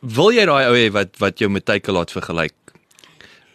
[0.00, 2.54] wil jy daai ou hê wat wat jou met Takealot vergelyk?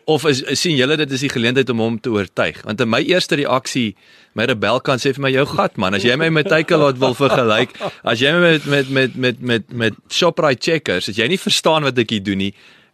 [0.05, 2.59] Of is, is sien julle dit is die geleentheid om hom te oortuig?
[2.67, 3.95] Want in my eerste reaksie,
[4.37, 7.15] my rebel kan sê vir my jou gat man, as jy my met Takealot wil
[7.17, 7.73] vergelyk,
[8.05, 11.87] as jy my met met met met met met Shoprite Checkers, as jy nie verstaan
[11.87, 12.51] wat ek hier doen nie,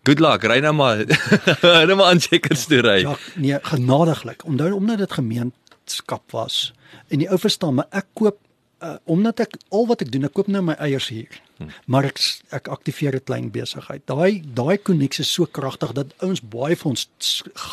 [0.08, 1.04] good luck, ry nou maar
[1.90, 3.02] nou maar aan Checkers toe ry.
[3.04, 4.46] Ja, nee, genadiglik.
[4.48, 6.72] Onthou omdat dit gemeenskap was.
[7.12, 8.40] En die ou verstaan, maar ek koop
[8.82, 11.42] uh, omdat ek al wat ek doen, ek koop nou my eiers hier.
[11.86, 12.20] Maar ek
[12.58, 14.02] ek aktiveer 'n klein besigheid.
[14.06, 17.10] Daai daai koneksie is so kragtig dat ouens baie vir ons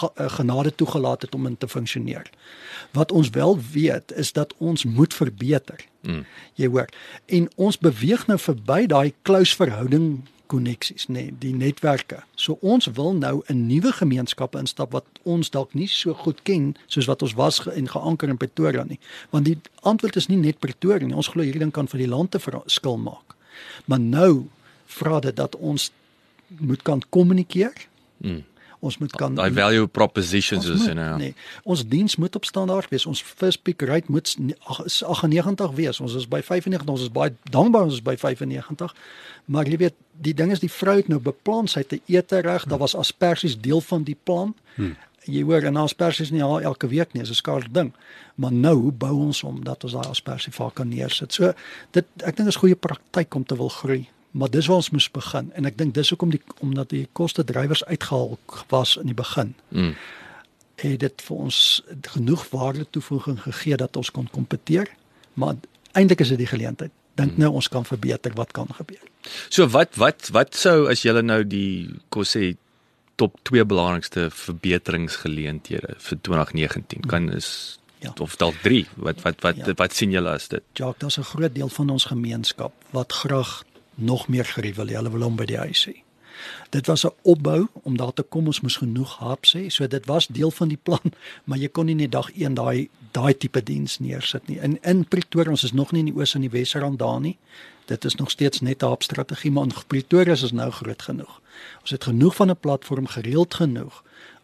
[0.02, 2.30] uh, genade toegelaat het om in te funksioneer.
[2.92, 5.80] Wat ons wel weet is dat ons moet verbeter.
[6.02, 6.24] Mm.
[6.54, 6.88] Jy hoor.
[7.26, 12.22] En ons beweeg nou verby daai close verhouding koneksies nê, nee, die netwerke.
[12.34, 16.76] So ons wil nou 'n nuwe gemeenskappe instap wat ons dalk nie so goed ken
[16.86, 18.98] soos wat ons was ge en geanker in Pretoria nie.
[19.30, 21.16] Want die antwoord is nie net Pretoria nie.
[21.16, 23.36] Ons glo hierdie ding kan vir die land te verskil maak.
[23.84, 24.48] Maar nou
[24.86, 25.90] vra dit dat ons
[26.46, 27.86] moet kan kommunikeer.
[28.16, 28.44] Mm.
[28.80, 31.16] Ons moet kan Daai value propositions Ons is en ja.
[31.16, 33.06] nee, ons diens moet op standaard wees.
[33.06, 36.00] Ons first pick rate moet s- ne- ag- is 98 wees.
[36.00, 36.86] Ons is by 95.
[36.88, 38.94] Ons is baie dankbaar ons is by 95.
[39.46, 42.38] Maar jy weet, die ding is die vrou het nou beplan sy het 'n ete
[42.40, 42.64] reg.
[42.66, 44.54] Daar was asperges deel van die plan.
[44.74, 44.96] Hmm.
[45.24, 47.92] Jy hoor en asperges nie al elke week nie, dis 'n skaars ding.
[48.34, 51.32] Maar nou hoe bou ons om dat ons daai asperges vaak kan neersit.
[51.32, 51.52] So
[51.90, 54.08] dit ek dink is goeie praktyk om te wil groei.
[54.30, 57.44] Maar dis waar ons moes begin en ek dink dis hoekom die omdat die koste
[57.44, 59.94] drywers uitgehaal was in die begin Mm.
[60.76, 64.88] het dit vir ons genoeg waarde toevoeging gegee dat ons kon kompeteer
[65.38, 65.54] Maar
[65.92, 66.90] eintlik is dit die geleentheid.
[67.14, 69.02] Dink nou ons kan verbeter wat kan gebeur.
[69.48, 72.56] So wat wat wat sou as jy nou die kom sê
[73.18, 78.12] top 2 belangrikste verbeteringsgeleenthede vir 2019 kan is Ja.
[78.22, 79.72] of dalk 3 wat wat wat Ja.
[79.74, 80.62] wat sien julle as dit?
[80.74, 83.64] Jacques, daar's 'n groot deel van ons gemeenskap wat graag
[83.98, 84.94] nog meer geriewe hê.
[84.96, 85.96] Hulle wil hom by die huis hê.
[86.70, 89.68] Dit was 'n opbou om daar te kom ons moes genoeg hap sê.
[89.68, 91.12] So dit was deel van die plan,
[91.44, 94.58] maar jy kon nie net dag 1 daai daai tipe diens neersit nie.
[94.60, 97.38] In in Pretoria ons is nog nie in die oos en die Wesrand daar nie.
[97.86, 101.40] Dit is nog steeds net 'n hapstrategie, maar in Pretoria is ons nou groot genoeg.
[101.80, 104.02] Ons het genoeg van 'n platform gereeld genoeg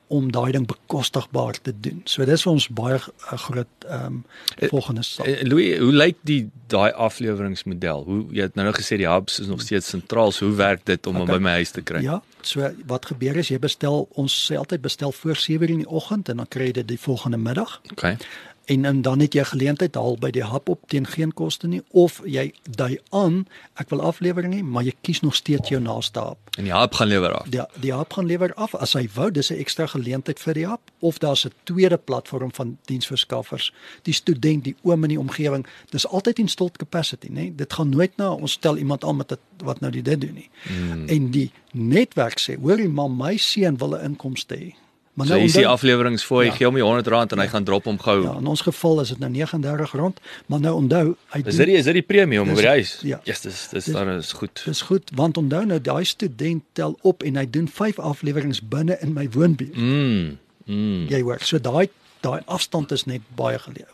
[0.08, 2.00] om daai ding bekostigbaar te doen.
[2.04, 2.98] So dis vir ons baie
[3.32, 4.24] 'n groot ehm um,
[4.70, 5.26] volgende stap.
[5.26, 8.04] Eh, Louis, hoe lyk die daai afleweringsmodel?
[8.04, 10.32] Hoe jy het nou nou gesê die hubs is nog steeds sentraal.
[10.32, 11.36] So hoe werk dit om hom Okay.
[11.36, 12.02] by my huis te kry?
[12.02, 15.88] Ja, so wat gebeur is jy bestel ons sê altyd bestel voor 7:00 in die
[15.88, 17.80] oggend en dan kry jy dit die volgende middag.
[17.92, 18.16] Okay.
[18.64, 21.82] En, en dan het jy geleentheid haal by die hap op teen geen koste nie
[21.90, 23.44] of jy dui aan
[23.80, 26.38] ek wil aflewering hê, maar jy kies nog steeds jou naaste hap.
[26.56, 27.48] En die hub gaan lewer af.
[27.50, 30.66] Die die hap gaan lewer af as hy wou, dis 'n ekstra geleentheid vir die
[30.66, 35.66] hap of daar's 'n tweede platform van diensverskaffers, die student, die oom in die omgewing.
[35.90, 37.52] Dis altyd installed capacity, né?
[37.56, 40.34] Dit gaan nooit na ons stel iemand aan met dit wat nou die dit doen
[40.34, 40.50] nie.
[40.68, 41.08] Mm.
[41.08, 44.74] En die netwerk sê, hoorie maar my seun wil 'n inkomste hê.
[45.14, 46.52] Maar So jy sien onthou- aflewerings vir jy Ja.
[46.56, 48.22] gee hom die 100 rand en hy gaan drop hom gou.
[48.22, 51.66] Ja, in ons geval is dit nou 39 rand, maar nou onthou, hy Is dit
[51.66, 52.98] die, is dit die premie om oor die huis?
[53.02, 53.20] ja.
[53.24, 54.62] Yes, dis dis Dis- dan is goed.
[54.64, 58.98] Dis goed want onthou nou daai student tel op en hy doen 5 afleweringe binne
[59.00, 59.76] in my woonbuurt.
[59.76, 60.38] Mm.
[60.66, 61.06] Mm.
[61.08, 61.88] Jy hoor, so daai
[62.22, 63.86] daai afstand is net baie geleë.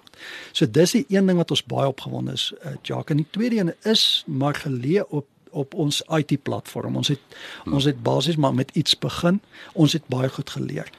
[0.53, 3.11] So dis die een ding wat ons baie opgewonde is, uh, Jacques.
[3.11, 6.97] En die tweede een is maar geleë op op ons IT platform.
[6.97, 7.21] Ons het
[7.65, 7.73] hmm.
[7.73, 9.41] ons het basies maar met iets begin.
[9.73, 10.91] Ons het baie goed geleer.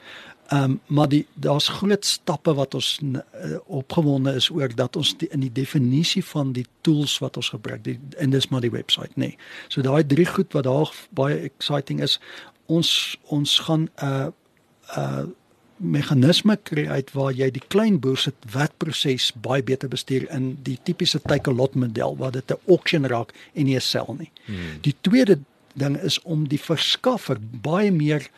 [0.52, 3.20] Ehm um, maar die daar's groot stappe wat ons uh,
[3.66, 7.84] opgewonde is oor dat ons die, in die definisie van die tools wat ons gebruik,
[7.84, 9.14] die en dis maar die webwerf, nê.
[9.14, 9.36] Nee.
[9.68, 12.20] So daai drie goed wat daar baie exciting is,
[12.66, 14.26] ons ons gaan 'n uh,
[14.96, 15.24] 'n uh,
[15.82, 20.78] meganisme kry uit waar jy die klein boer se wetproses baie beter bestuur in die
[20.86, 24.30] tipiese take a lot model waar dit 'n auction raak en nie 'n sel nie.
[24.46, 24.80] Hmm.
[24.80, 25.38] Die tweede
[25.74, 28.28] ding is om die verskaffer baie meer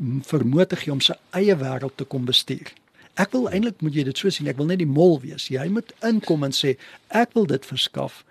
[0.00, 2.72] vermoë te gee om sy eie wêreld te kom bestuur.
[3.14, 5.48] Ek wil eintlik moet jy dit so sien, ek wil net die mol wees.
[5.48, 6.76] Jy moet inkom en sê
[7.14, 8.24] ek wil dit verskaf.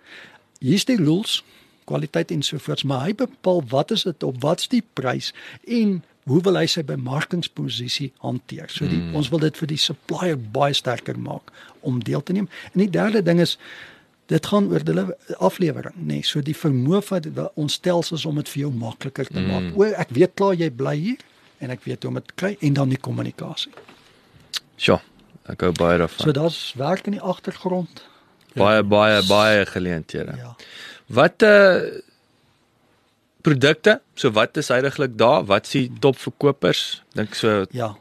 [0.59, 1.41] Hier's die rules,
[1.87, 5.31] kwaliteit en so voort, maar hy bepaal wat is dit op wat's die prys
[5.67, 8.69] en hoe wil hy sy bemarkingsposisie hanteer.
[8.71, 9.15] So die, mm.
[9.19, 11.51] ons wil dit vir die supplier baie sterker maak
[11.81, 12.47] om deel te neem.
[12.71, 13.57] En die derde ding is
[14.31, 15.05] dit gaan oor hulle
[15.43, 16.21] aflewering, nê.
[16.21, 17.27] Nee, so die vermoë van
[17.59, 19.49] ons stelsels om dit vir jou makliker te mm.
[19.51, 19.67] maak.
[19.75, 21.27] O, ek weet klaar jy bly hier
[21.63, 23.73] en ek weet hoe om dit kry en dan die kommunikasie.
[24.79, 25.01] Sjoe,
[25.51, 26.23] ek hou baie daarvan.
[26.23, 28.05] So daar's werk in die agtergrond.
[28.55, 30.35] baie baie baie geleenthede.
[30.39, 30.55] Ja.
[31.07, 31.83] Wat uh
[33.43, 33.99] produkte?
[34.15, 35.43] So wat is heidaglik daar?
[35.49, 37.03] Wat s'ie topverkopers?
[37.17, 37.93] Dink so Ja.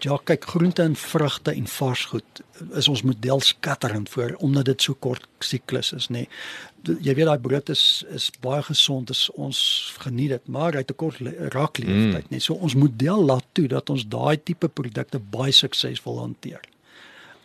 [0.00, 2.40] Ja, kyk groente en vrugte en varsgoed
[2.78, 6.24] is ons model skatterend voor omdat dit so kort siklus is, nê.
[6.24, 6.96] Nee.
[7.04, 9.60] Jy weet daai brood is is baie gesond, is ons
[10.00, 11.20] geniet dit, maar hy het 'n kort
[11.52, 12.32] raakleeftyd, mm.
[12.32, 12.40] nê.
[12.40, 12.40] Nee.
[12.40, 16.64] So ons model laat toe dat ons daai tipe produkte baie suksesvol hanteer.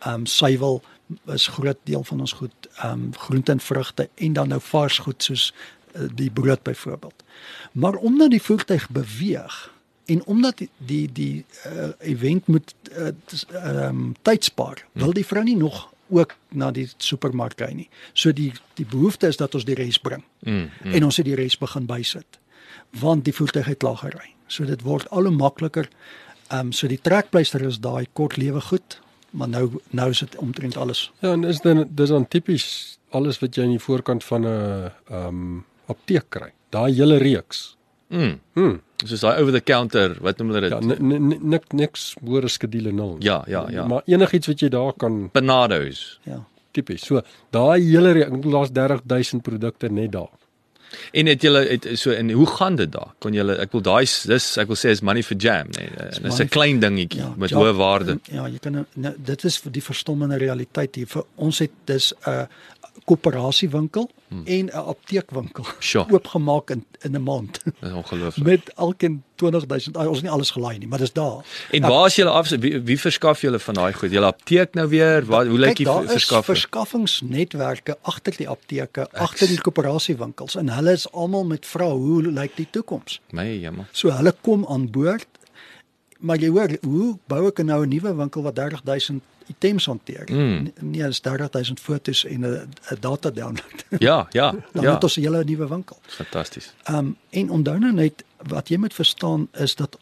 [0.00, 0.82] Ehm um, suiwel
[1.34, 5.22] is groot deel van ons goed, ehm um, groente en vrugte en dan nou varsgoed
[5.22, 5.75] soos uh,
[6.14, 7.24] die brood byvoorbeeld.
[7.72, 9.74] Maar omdat die voertuig beweeg,
[10.06, 15.42] en omdat die die, die uh, event moet uh, um, tyd spaar, wil die vrou
[15.44, 17.88] nie nog ook na die supermark ry nie.
[18.12, 20.22] So die die behoefte is dat ons die res bring.
[20.46, 20.92] Mm, mm.
[20.94, 22.38] En ons het die res begin bysit.
[23.00, 24.30] Want die voertuig het klaar gery.
[24.46, 25.90] So dit word al hoe makliker.
[26.48, 30.36] Ehm um, so die trekpleister is daai kort lewe goed, maar nou nou is dit
[30.36, 31.10] omtrent alles.
[31.20, 34.92] Ja, en is dan dis dan tipies alles wat jy aan die voorkant van 'n
[35.10, 36.52] ehm um, apteek kry.
[36.70, 37.76] Daai hele reeks.
[38.10, 38.38] Mm.
[38.54, 38.76] Hm.
[39.04, 41.00] Soos daai over the counter, wat noem hulle Ja, dit?
[41.00, 43.16] niks niks hoor skedule nul.
[43.20, 43.86] Ja, ja, ja.
[43.86, 46.20] Maar enigiets wat jy daar kan Benados.
[46.24, 46.44] Ja.
[46.72, 47.06] tipies.
[47.06, 50.28] So daai hele reeks, ek bedoel daar's 30000 produkte net daar.
[51.12, 53.14] En het julle het so en hoe gaan dit daar?
[53.18, 55.88] Kon julle ek wil daai dis ek wil sê is money for jam, nee.
[56.10, 58.20] Dis 'n money- klein dingetjie Ja, met ja, hoë waarde.
[58.30, 61.06] Ja, jy kan nou- dit is vir die verstommende realiteit hier.
[61.06, 62.46] Vir ons het dis 'n uh,
[63.04, 64.42] koöperasiewinkel hmm.
[64.44, 66.06] en 'n apteekwinkel Sure.
[66.14, 68.44] oopgemaak in in 'n maand Dis ongelooflik.
[68.44, 69.96] met elkeen 20000.
[69.96, 71.44] Ons het nie alles gelaai nie, maar dis daar.
[71.70, 74.10] En waar is julle af wie, wie verskaf julle van daai goed?
[74.10, 75.24] Julle apteek nou weer?
[75.26, 76.54] Wat hoe lyk die verskaffer?
[76.54, 82.56] verskaffingsnetwerke agter die apteke, agter die koöperasiewinkels en hulle is almal met vrae hoe lyk
[82.56, 83.20] die toekoms?
[83.30, 83.86] My jemma.
[83.92, 85.28] So hulle kom aan boord.
[86.18, 90.28] Maar jy hoor, hoe bou ek nou 'n nuwe winkel wat 30000 items hanteer.
[90.32, 90.72] Mm.
[90.80, 93.84] Nee, dis 30000 fotos en 'n 'n data download.
[93.98, 94.54] Ja, ja.
[94.72, 94.94] Dan ja.
[94.94, 95.98] het ons 'n hele nuwe winkel.
[96.06, 96.74] Fantasties.
[96.82, 99.98] Ehm um, en onthou nou net wat jy moet verstaan is dat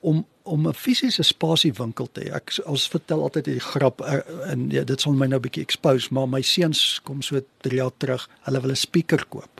[0.00, 2.32] om om 'n fisiese spasie winkel te hê.
[2.32, 5.62] Ek ons vertel altyd die grap er, en ja, dit sal my nou 'n bietjie
[5.62, 9.57] expose, maar my seuns kom so 3 jaar terug, hulle wil 'n speaker koop.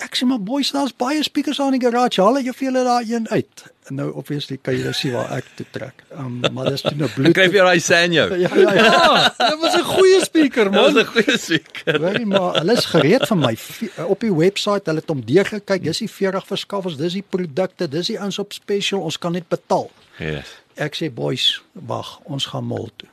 [0.00, 2.22] Ek sê maar boys, daar's baie speakers aan die garage.
[2.22, 3.64] Haal jy vir julle daai een uit.
[3.90, 6.04] En nou obviously kan jy nou sien waar ek toe trek.
[6.16, 7.34] Um, maar dis toe nou Dan bloed.
[7.36, 8.24] kry jy daai Sanyo.
[8.44, 8.86] Ja ja ja.
[8.94, 11.02] Ah, dit was 'n goeie speaker, Dit was man.
[11.02, 12.00] 'n goeie speaker.
[12.00, 14.84] Hoorie maar, hulle is gereed vir my Vi- op die webwerf.
[14.84, 15.82] Hulle het hom deurgekyk.
[15.84, 19.00] Dis die 40 verskaffers, dis die produkte, dis die ons op special.
[19.00, 19.90] Ons kan net betaal.
[20.18, 20.46] Yes.
[20.76, 23.08] Ek sê boys, wag, ons gaan mall toe.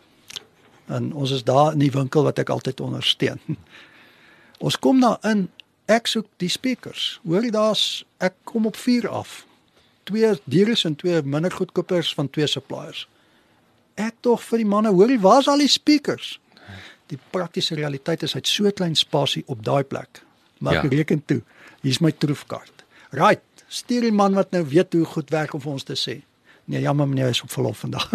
[0.88, 3.40] En ons is daar in die winkel wat ek altyd ondersteun.
[4.60, 5.50] Ons kom daar in,
[5.88, 7.18] ek soek die speakers.
[7.26, 9.46] Hoorie daar's ek kom op 4 af.
[10.08, 13.06] Twee dieres en twee minder goedkopers van twee suppliers.
[13.98, 16.38] Ek tog vir die manne, hoorie, waar's al die speakers?
[17.12, 20.22] Die praktiese realiteit is hy't so klein spasie op daai plek.
[20.60, 20.84] Maar Ja.
[20.84, 20.90] ja.
[20.90, 21.42] reken toe,
[21.82, 22.84] hier's my troefkaart.
[23.12, 26.22] Right, stuur die man wat nou weet hoe goed werk om vir ons te sê.
[26.66, 28.12] Nee, jammer meneer, hy is op verlof vandag.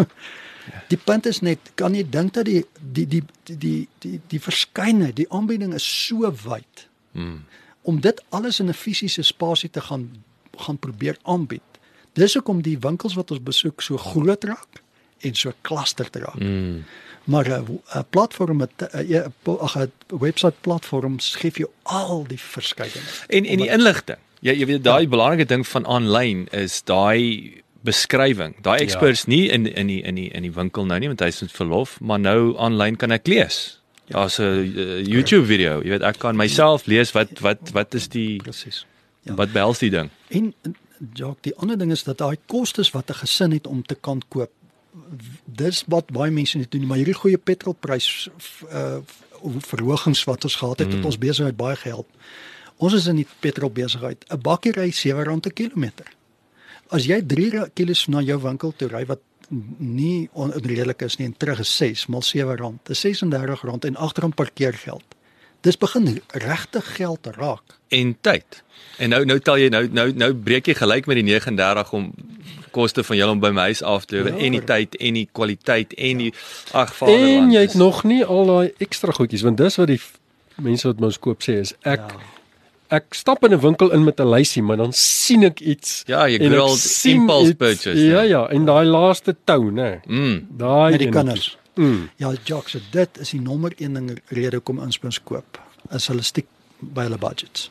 [0.87, 4.39] Die punt is net, kan jy dink dat die die die die die die, die
[4.39, 6.85] verskynheid, die aanbieding is so wyd.
[7.11, 7.41] Mm.
[7.83, 10.23] Om dit alles in 'n fisiese spasie te gaan
[10.57, 11.61] gaan probeer aanbied.
[12.13, 14.81] Dis hoekom die winkels wat ons besoek so groot raak
[15.19, 16.39] en so klaster te raak.
[16.39, 16.83] Mm.
[17.23, 23.25] Maar 'n platform met 'n 'n webwerf platforms gee vir jou al die verskeidenheid.
[23.27, 24.17] En en die inligting.
[24.39, 28.55] Jy jy weet daai belangrike ding van aanlyn is daai beskrywing.
[28.61, 29.29] Daai experts ja.
[29.33, 31.99] nie in in die in die in die winkel nou nie want hy's met verlof,
[31.99, 33.82] maar nou aanlyn kan ek lees.
[34.05, 34.13] Ja.
[34.19, 35.81] Daar's 'n uh, YouTube video.
[35.81, 38.85] Jy weet ek kan myself lees wat wat wat is die Presies.
[39.21, 39.33] ja.
[39.33, 40.09] wat behels die ding.
[40.27, 40.53] En
[41.13, 44.21] Jock, die ander ding is dat daai kostes wat 'n gesin het om te kan
[44.27, 44.51] koop.
[45.45, 48.29] Dis wat baie mense nie doen maar hierdie goeie petrolprys
[48.71, 48.97] uh
[49.43, 50.95] verhogings wat ons gehad het, mm.
[50.95, 52.07] het ons besigheid baie gehelp.
[52.77, 54.25] Ons is in die petrolbesigheid.
[54.29, 56.05] 'n Bakkie ry R7 'n kilometer.
[56.87, 59.19] As jy 3 kilos na jou winkel toe ry wat
[59.77, 65.03] nie onredelik is nie en terug is 6 mal R7, dis R36 en agterom parkeergeld.
[65.63, 67.61] Dis begin regtig geld raak.
[67.87, 68.63] En tyd.
[68.97, 72.09] En nou nou tel jy nou nou nou breek jy gelyk met die 39 om
[72.71, 74.67] koste van julle om by my huis af te lewer Ja, en die hoor.
[74.67, 76.33] tyd en die kwaliteit en die
[76.73, 77.53] ag En vaderland.
[77.53, 80.01] jy het nog nie al daai ekstra goedjies want dis wat die
[80.61, 82.17] mense wat ons koop sê is ek Ja.
[82.93, 86.27] Ek stap in 'n winkel in met 'n lysie maar dan sien ek iets Ja,
[86.27, 86.37] jy
[86.77, 87.57] sien impulse iets.
[87.57, 88.27] purchase, Ja né?
[88.29, 89.99] ja, en daai laaste tou nê.
[90.07, 90.47] Mm.
[90.57, 91.57] Daai met die kinders.
[91.75, 92.09] Mm.
[92.17, 95.59] Ja, Jacques, dit is die nommer 1 ding rede hoekom inspins koop.
[95.91, 96.45] Is hulle stiek
[96.79, 97.69] by hulle budgets.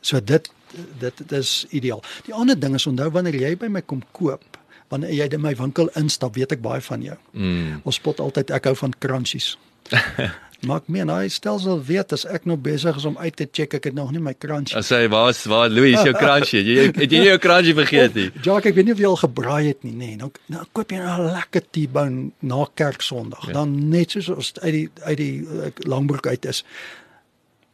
[0.00, 0.50] So dit
[0.98, 2.02] dit, dit is ideaal.
[2.24, 4.42] Die ander ding is onthou wanneer jy by my kom koop,
[4.90, 7.16] wanneer jy in my winkel instap, weet ek baie van jou.
[7.32, 7.80] Mm.
[7.84, 9.56] Ons spot altyd ek hou van crunchies.
[10.66, 13.76] maar ek meen, hy stelsel weet as ek nou besig is om uit te check,
[13.78, 14.76] ek het nog nie my crunchie.
[14.78, 16.60] As hy waar's waar Louis jou crunchy.
[16.66, 18.26] Jy het jy jou crunchy vergeet nie.
[18.46, 20.12] Jacques, ek weet nie of jy al gebraai het nie, nê.
[20.12, 20.20] Nee.
[20.20, 23.48] Nou nou koop jy nou 'n lekker T-bone na Kerksondag.
[23.48, 23.58] Ja.
[23.60, 26.64] Dan net soos ons uit die uit die uh, langbroek uit is.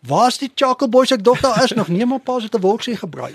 [0.07, 1.13] Waar's die chocolate boys?
[1.15, 3.35] Ek dog daar is nog nie, maar pas het 'n wolksie gebraai.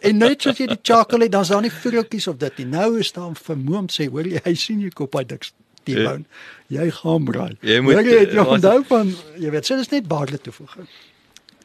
[0.00, 2.66] En net soos jy die chocolate, dan's daar nie vruggies of dit nie.
[2.66, 5.48] Nou is daar vermoom sê, hoor jy, hy sien jy koop hy dik
[5.94, 6.24] T-bone.
[6.68, 7.54] Jy gaan braai.
[7.62, 10.88] Jy moet- jy het jy was- onthou van jy weet, so dis net waarde toevoeging.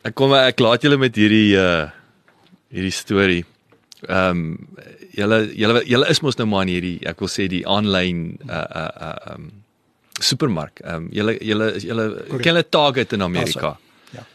[0.03, 1.89] Ek kom ek laat julle met hierdie uh
[2.74, 3.43] hierdie storie.
[4.09, 4.67] Ehm um,
[5.15, 8.65] julle julle julle is mos nou maar in hierdie ek wil sê die aanlyn uh
[8.76, 9.51] uh uh um
[10.19, 10.80] supermark.
[10.84, 12.41] Ehm um, julle julle julle Correct.
[12.43, 13.78] ken hulle Target in Amerika.
[14.13, 14.26] Ja.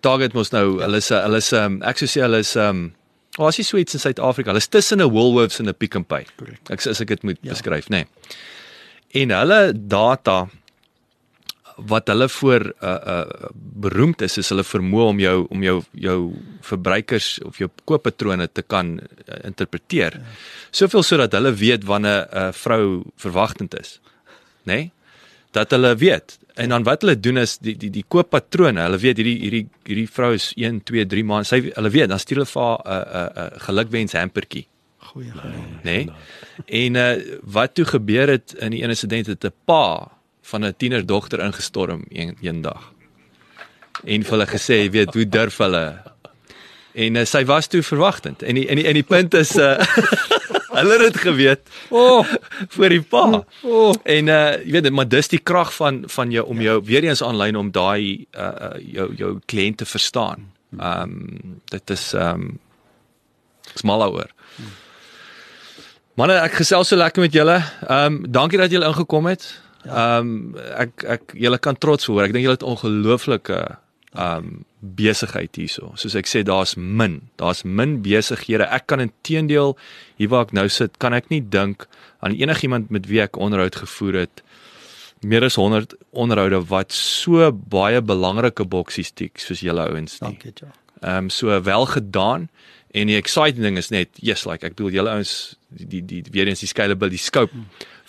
[0.00, 2.92] Target mos nou hulle is hulle is um, ek sou sê hulle is um
[3.38, 5.96] oh, as jy so iets in Suid-Afrika, hulle is tussen 'n Woolworths en 'n Pick
[5.96, 6.26] n Pay.
[6.36, 6.70] Correct.
[6.70, 7.52] Ek as ek dit moet Ja.
[7.52, 8.04] beskryf, nê.
[8.04, 8.06] Nee.
[9.10, 10.46] En hulle data
[11.88, 16.18] wat hulle voor uh uh beroemd is is hulle vermoë om jou om jou jou
[16.68, 20.18] verbruikers of jou kooppatrone te kan uh, interpreteer.
[20.20, 20.36] Ja.
[20.70, 24.00] Soveel sodat hulle weet wanneer 'n uh, vrou verwagtend is.
[24.62, 24.74] Nê?
[24.74, 24.90] Nee?
[25.50, 26.38] Dat hulle weet.
[26.54, 30.08] En dan wat hulle doen is die die die kooppatrone, hulle weet hierdie hierdie hierdie
[30.08, 31.48] vrou is 1 2 3 maande.
[31.48, 34.69] Sy hulle weet, dan stuur hulle vir haar 'n 'n 'n gelukwens hampertjie
[35.10, 35.80] Goeie gedaan.
[35.82, 36.04] nê?
[36.04, 36.10] Nee?
[36.66, 40.08] En uh, wat toe gebeur het in die een insident het 'n pa
[40.42, 42.92] van 'n tienerdogter ingestorm een, een dag.
[44.04, 46.02] En vir hulle gesê, jy weet, hoe durf hulle?
[46.92, 48.42] En uh, sy was toe verwagtend.
[48.42, 49.78] En die en die en die punt is uh
[50.78, 52.26] hulle het dit geweet Oh,
[52.76, 53.44] vir die pa.
[53.62, 53.94] oh.
[54.02, 57.22] En uh jy weet, maar dis die krag van van jou om jou weer eens
[57.22, 60.52] aanlyn om daai uh, jou jou kliënt te verstaan.
[60.78, 62.58] Ehm um, dit is ehm um,
[63.74, 64.30] ek's mal daaroor.
[66.18, 67.60] Manne, ek gesels so lekker met julle.
[67.86, 69.46] Ehm um, dankie dat julle ingekom het.
[69.86, 72.24] Ehm um, ek ek julle kan trots hoor.
[72.26, 75.92] Ek dink julle het ongelooflike ehm um, besigheid hierso.
[76.00, 77.20] Soos ek sê daar's min.
[77.40, 78.66] Daar's min besighede.
[78.66, 79.76] Ek kan intedeel
[80.16, 81.86] hier waar ek nou sit, kan ek nie dink
[82.24, 84.42] aan enigiemand met wie ek onderhoud gevoer het
[85.20, 90.30] meer as 100 onderhoude wat so baie belangrike boksies tik soos julle ouens nie.
[90.32, 90.76] Dankie, Jacques.
[91.00, 92.48] Ehm um, so wel gedaan
[92.94, 96.24] en die exciting ding is net yes like ek bedoel julle ouens die die, die
[96.32, 97.54] weer eens die scalability scope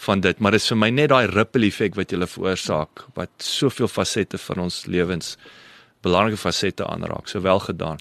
[0.08, 3.32] van dit maar dit is vir my net daai ripple effek wat julle veroorsaak wat
[3.38, 5.38] soveel fasette van ons lewens
[6.02, 7.28] belangrike fasette aanraak.
[7.28, 7.98] So wel gedaan.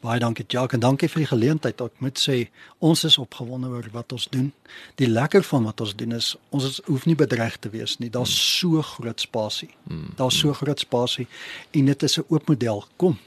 [0.00, 1.80] Baie dankie Jacques en dankie vir die geleentheid.
[1.82, 2.36] Ek moet sê
[2.78, 4.52] ons is opgewonde oor wat ons doen.
[5.00, 8.10] Die lekker van wat ons doen is ons is, hoef nie bedreig te wees nie.
[8.14, 9.72] Daar's so groot spasie.
[10.20, 11.26] Daar's so groot spasie
[11.72, 12.84] en dit is 'n oop model.
[12.96, 13.18] Kom.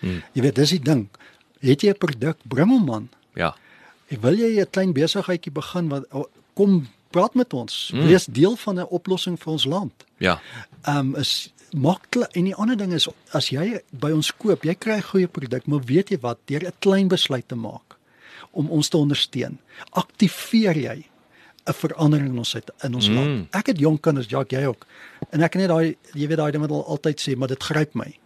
[0.00, 1.08] Jy weet dis die ding.
[1.64, 3.08] Het jy 'n produk, bring hom aan.
[3.34, 3.54] Ja.
[4.12, 7.90] Ek wil jy 'n klein besigheidjie begin wat oh, kom praat met ons.
[7.94, 9.92] Wees deel van 'n oplossing vir ons land.
[10.18, 10.40] Ja.
[10.82, 14.74] Ehm um, is maklik en die ander ding is as jy by ons koop, jy
[14.74, 17.98] kry 'n goeie produk, maar weet jy wat, deur 'n klein besluit te maak
[18.50, 19.58] om ons te ondersteun,
[19.90, 21.04] aktiveer jy
[21.66, 23.14] 'n verandering in ons uit in ons mm.
[23.14, 23.54] land.
[23.54, 24.86] Ek het jonk kinders, ja, jy ook.
[25.30, 27.94] En ek net daai jy weet daai ding wat al altyd sê, maar dit gryp
[27.94, 28.18] my.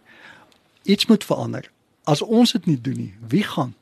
[0.83, 1.71] Iets moet verander.
[2.09, 3.75] As ons dit nie doen nie, wie gaan?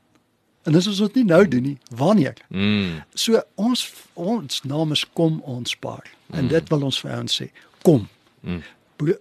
[0.68, 2.36] En as ons dit nie nou doen nie, wanneer?
[2.52, 3.00] Mm.
[3.16, 3.86] So ons
[4.20, 6.04] ons naam is kom ons spaar.
[6.36, 7.48] En dit wil ons vir ouens sê,
[7.88, 8.10] kom.
[8.42, 8.60] Mm.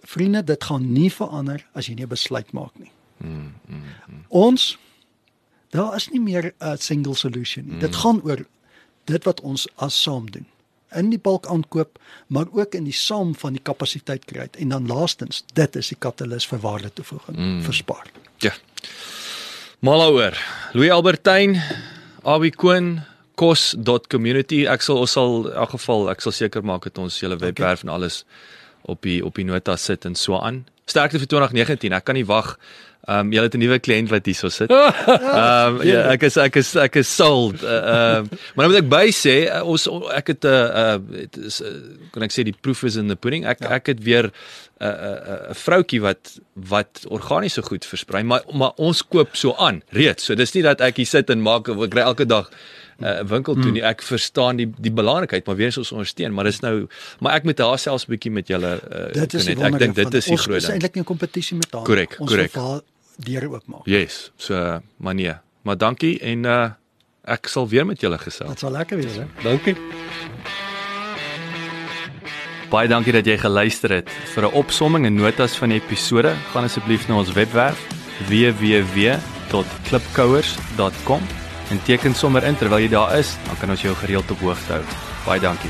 [0.09, 2.91] Vriende, dit gaan nie verander as jy nie 'n besluit maak nie.
[3.23, 3.53] Mm.
[3.69, 4.25] Mm.
[4.27, 4.77] Ons
[5.71, 7.79] daar is nie meer 'n single solution nie.
[7.79, 8.45] Dit gaan oor
[9.05, 10.45] dit wat ons as saam doen.
[10.95, 14.47] In die bulk aankoop, maar ook in die saam van die kapasiteit kry.
[14.51, 17.61] En dan laastens, dit is die katalis vir waarde toevoeging mm.
[17.61, 18.11] vir spaar.
[18.37, 18.51] Ja.
[19.79, 20.37] Malaoor.
[20.73, 21.61] Louis Albertyn,
[22.23, 23.01] Abi Koen
[23.37, 27.37] kos.community ek sal ons sal in elk geval ek sal seker maak dat ons julle
[27.37, 28.23] webwerf en alles
[28.89, 30.63] op die op die nota sit en so aan.
[30.87, 31.93] Sterkte vir 2019.
[31.93, 32.55] Ek kan nie wag.
[33.07, 34.71] Ehm um, jy het 'n nuwe kliënt wat hierso sit.
[34.75, 37.63] Ehm um, ja, ek is ek is ek is sold.
[37.63, 41.45] Ehm uh, um, maar moet ek by sê uh, ons ek het 'n uh, uh,
[41.47, 41.71] is uh,
[42.11, 43.45] kan ek sê die proof is in the pudding.
[43.47, 43.69] Ek ja.
[43.79, 44.31] ek het weer 'n
[44.83, 46.35] uh, 'n uh, 'n vroutjie wat
[46.67, 50.27] wat organiese goed versprei, maar maar ons koop so aan reeds.
[50.27, 52.51] So dis nie dat ek hier sit en maak ek kry elke dag
[52.99, 53.83] 'n uh, winkel toe nie.
[53.87, 56.87] Ek verstaan die die belangrikheid, maar weer ons ondersteun, maar dis nou
[57.19, 60.13] maar ek moet haar selfs 'n bietjie met julle uh, Dit is ek dink dit
[60.13, 60.73] is die groot Ons is ding.
[60.75, 61.83] eintlik nie 'n kompetisie met haar.
[61.87, 62.51] Korrek, Ons korrek.
[63.17, 63.85] Deure oopmaak.
[63.85, 64.31] Yes.
[64.37, 66.69] So maar nee, maar dankie en uh,
[67.27, 68.49] ek sal weer met julle gesels.
[68.49, 69.25] Dit sal lekker wees, hè.
[69.43, 69.75] Dankie.
[72.71, 74.09] Baie dankie dat jy geluister het.
[74.33, 77.87] Vir 'n opsomming en notas van die episode, gaan asseblief na ons webwerf
[78.27, 81.21] www.klipkouers.com
[81.69, 84.73] en teken sommer in terwyl jy daar is, dan kan ons jou gereeld op hoogte
[84.73, 84.83] hou.
[85.25, 85.69] Baie dankie.